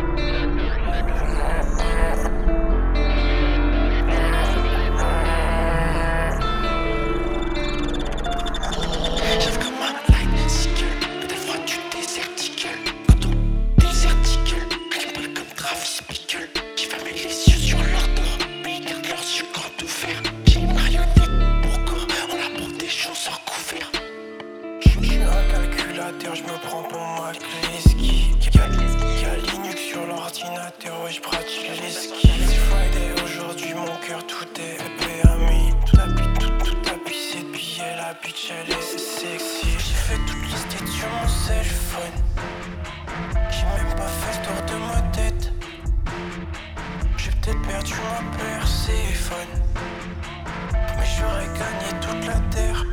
je 26.33 26.43
me 26.43 26.57
prends 26.67 26.83
pour 26.83 26.99
Mac 26.99 27.37
Leski. 27.73 28.31
Y'a 28.53 28.61
y'a 28.61 29.35
Linux 29.51 29.81
sur 29.81 30.05
l'ordinateur, 30.05 31.03
ouais, 31.03 31.11
je 31.11 31.21
pratique 31.21 31.69
les 31.81 31.91
skis. 31.91 32.29
Friday 32.69 33.21
aujourd'hui, 33.23 33.73
mon 33.73 33.85
cœur 34.07 34.25
tout 34.25 34.45
est 34.59 34.77
permis. 34.97 35.73
Tout 35.85 35.99
habille, 35.99 36.33
tout, 36.39 36.65
tout 36.65 36.89
habille, 36.89 37.15
c'est 37.31 37.51
billets, 37.51 37.95
la 37.97 38.13
bitch 38.21 38.51
elle 38.51 38.71
est 38.71 38.81
sexy. 38.81 39.71
J'ai 39.71 39.95
fait 39.95 40.19
toute 40.25 40.43
liste 40.43 40.87
sur 40.87 41.09
mon 41.09 41.27
cellphone. 41.27 42.17
J'ai 43.49 43.65
même 43.65 43.95
pas 43.95 44.07
fait 44.07 44.39
le 44.39 44.45
tour 44.45 44.59
de 44.65 44.77
ma 44.85 45.01
tête. 45.11 45.51
J'ai 47.17 47.31
peut-être 47.31 47.61
perdu 47.67 47.93
ma 47.93 48.37
Perséphone. 48.37 49.53
Mais 50.73 51.05
j'aurais 51.17 51.47
gagné 51.47 51.89
toute 52.01 52.25
la 52.27 52.39
terre. 52.49 52.85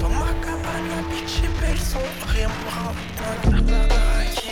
Dans 0.00 0.08
ma 0.08 0.32
cabane, 0.42 0.88
la 0.88 1.02
bitch 1.08 1.42
est 1.44 1.60
belle 1.60 1.78
Son 1.78 1.98
rien 2.26 2.48
brun 2.64 2.92
Baraki 3.62 4.43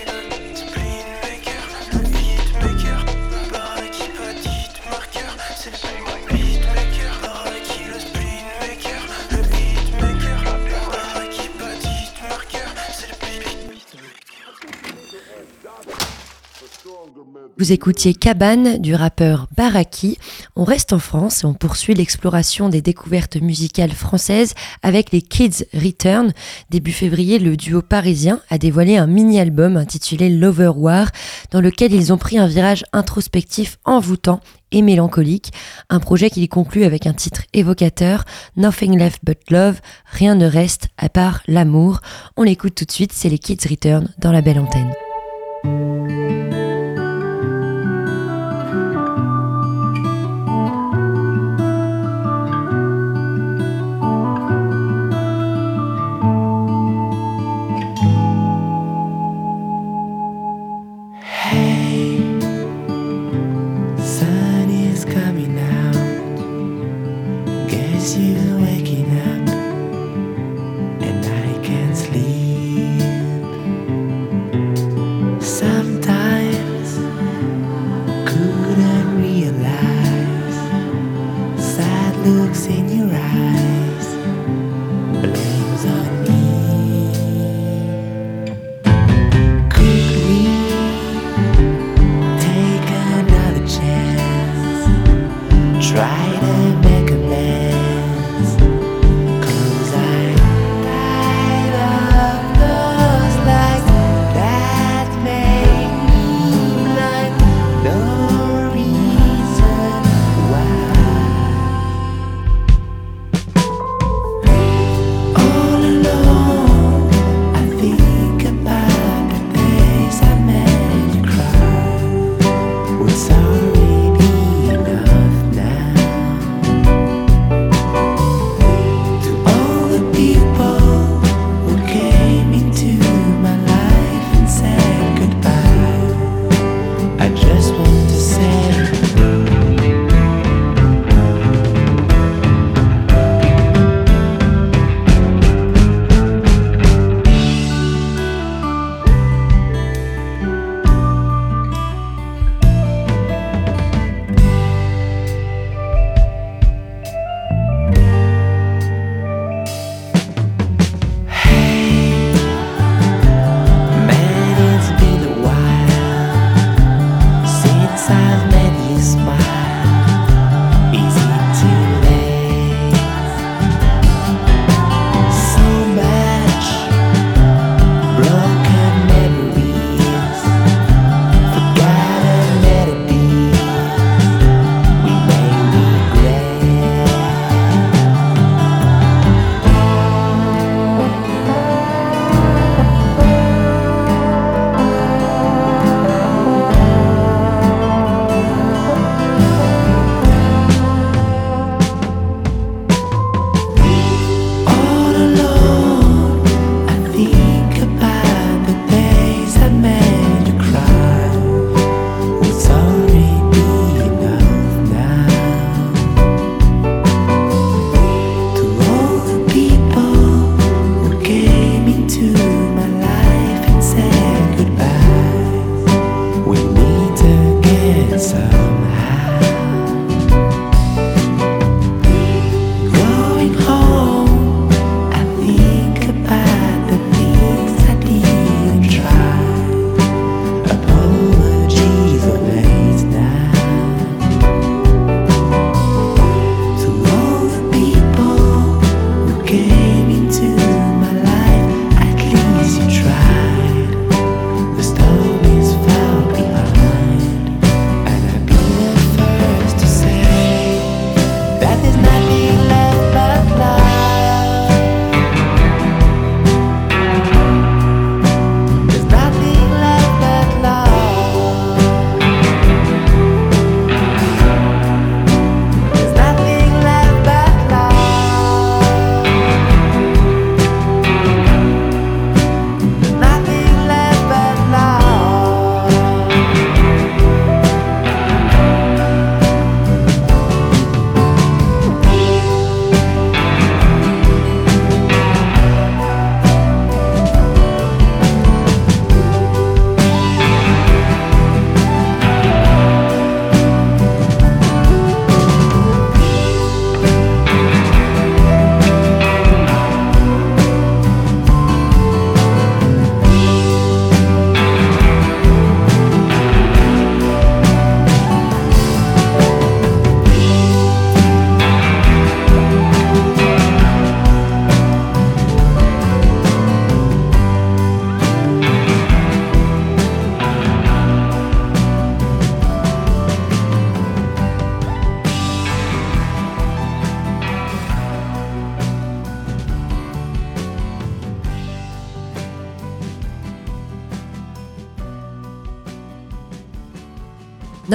Vous 17.63 17.71
écoutiez 17.71 18.13
Cabane 18.13 18.79
du 18.79 18.97
rappeur 18.97 19.47
Baraki. 19.57 20.19
On 20.57 20.65
reste 20.65 20.93
en 20.93 20.99
France 20.99 21.45
et 21.45 21.47
on 21.47 21.55
poursuit 21.55 21.95
l'exploration 21.95 22.69
des 22.69 22.83
découvertes 22.83 23.37
musicales 23.37 23.93
françaises 23.93 24.55
avec 24.83 25.13
les 25.13 25.23
Kids 25.23 25.67
Return. 25.73 26.33
Début 26.71 26.91
février, 26.91 27.39
le 27.39 27.57
duo 27.57 27.81
parisien 27.81 28.41
a 28.51 28.59
dévoilé 28.59 28.97
un 28.97 29.07
mini-album 29.07 29.77
intitulé 29.77 30.29
Lover 30.29 30.73
War 30.75 31.07
dans 31.53 31.61
lequel 31.61 31.93
ils 31.93 32.13
ont 32.13 32.19
pris 32.19 32.37
un 32.37 32.49
virage 32.49 32.85
introspectif 32.93 33.79
envoûtant 33.85 34.41
et 34.73 34.83
mélancolique, 34.83 35.53
un 35.89 36.01
projet 36.01 36.31
qui 36.31 36.49
conclut 36.49 36.83
avec 36.83 37.07
un 37.07 37.13
titre 37.13 37.43
évocateur, 37.53 38.25
Nothing 38.57 38.99
Left 38.99 39.21
But 39.23 39.39
Love, 39.53 39.81
rien 40.07 40.35
ne 40.35 40.47
reste 40.47 40.89
à 40.99 41.09
part 41.09 41.43
l'amour. 41.47 42.01
On 42.37 42.43
l'écoute 42.43 42.75
tout 42.75 42.87
de 42.87 42.91
suite, 42.91 43.13
c'est 43.13 43.29
les 43.29 43.39
Kids 43.39 43.69
Return 43.71 44.13
dans 44.19 44.33
la 44.33 44.43
belle 44.43 44.59
antenne. 44.59 44.93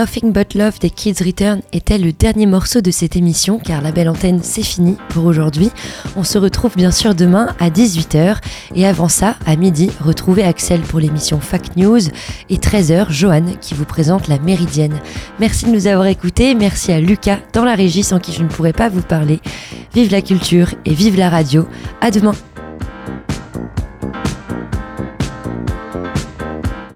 Nothing 0.07 0.31
But 0.31 0.53
Love 0.53 0.79
des 0.79 0.89
Kids 0.89 1.21
Return 1.21 1.59
était 1.73 1.97
le 1.97 2.13
dernier 2.13 2.45
morceau 2.45 2.79
de 2.79 2.91
cette 2.91 3.17
émission 3.17 3.59
car 3.59 3.81
la 3.81 3.91
belle 3.91 4.07
antenne 4.07 4.39
c'est 4.41 4.63
fini 4.63 4.95
pour 5.09 5.25
aujourd'hui. 5.25 5.69
On 6.15 6.23
se 6.23 6.37
retrouve 6.37 6.77
bien 6.77 6.91
sûr 6.91 7.13
demain 7.13 7.53
à 7.59 7.69
18h 7.69 8.37
et 8.73 8.87
avant 8.87 9.09
ça, 9.09 9.35
à 9.45 9.57
midi, 9.57 9.91
retrouvez 9.99 10.45
Axel 10.45 10.79
pour 10.79 11.01
l'émission 11.01 11.41
Fact 11.41 11.75
News 11.75 11.99
et 12.49 12.55
13h, 12.55 13.11
Johan 13.11 13.47
qui 13.59 13.73
vous 13.73 13.83
présente 13.83 14.29
la 14.29 14.39
Méridienne. 14.39 14.97
Merci 15.41 15.65
de 15.65 15.71
nous 15.71 15.87
avoir 15.87 16.07
écoutés, 16.07 16.55
merci 16.55 16.93
à 16.93 17.01
Lucas 17.01 17.39
dans 17.51 17.65
la 17.65 17.75
régie 17.75 18.03
sans 18.03 18.19
qui 18.19 18.31
je 18.31 18.43
ne 18.43 18.47
pourrais 18.47 18.71
pas 18.71 18.87
vous 18.87 19.01
parler. 19.01 19.41
Vive 19.93 20.09
la 20.13 20.21
culture 20.21 20.69
et 20.85 20.93
vive 20.93 21.17
la 21.17 21.29
radio. 21.29 21.67
À 21.99 22.11
demain. 22.11 22.33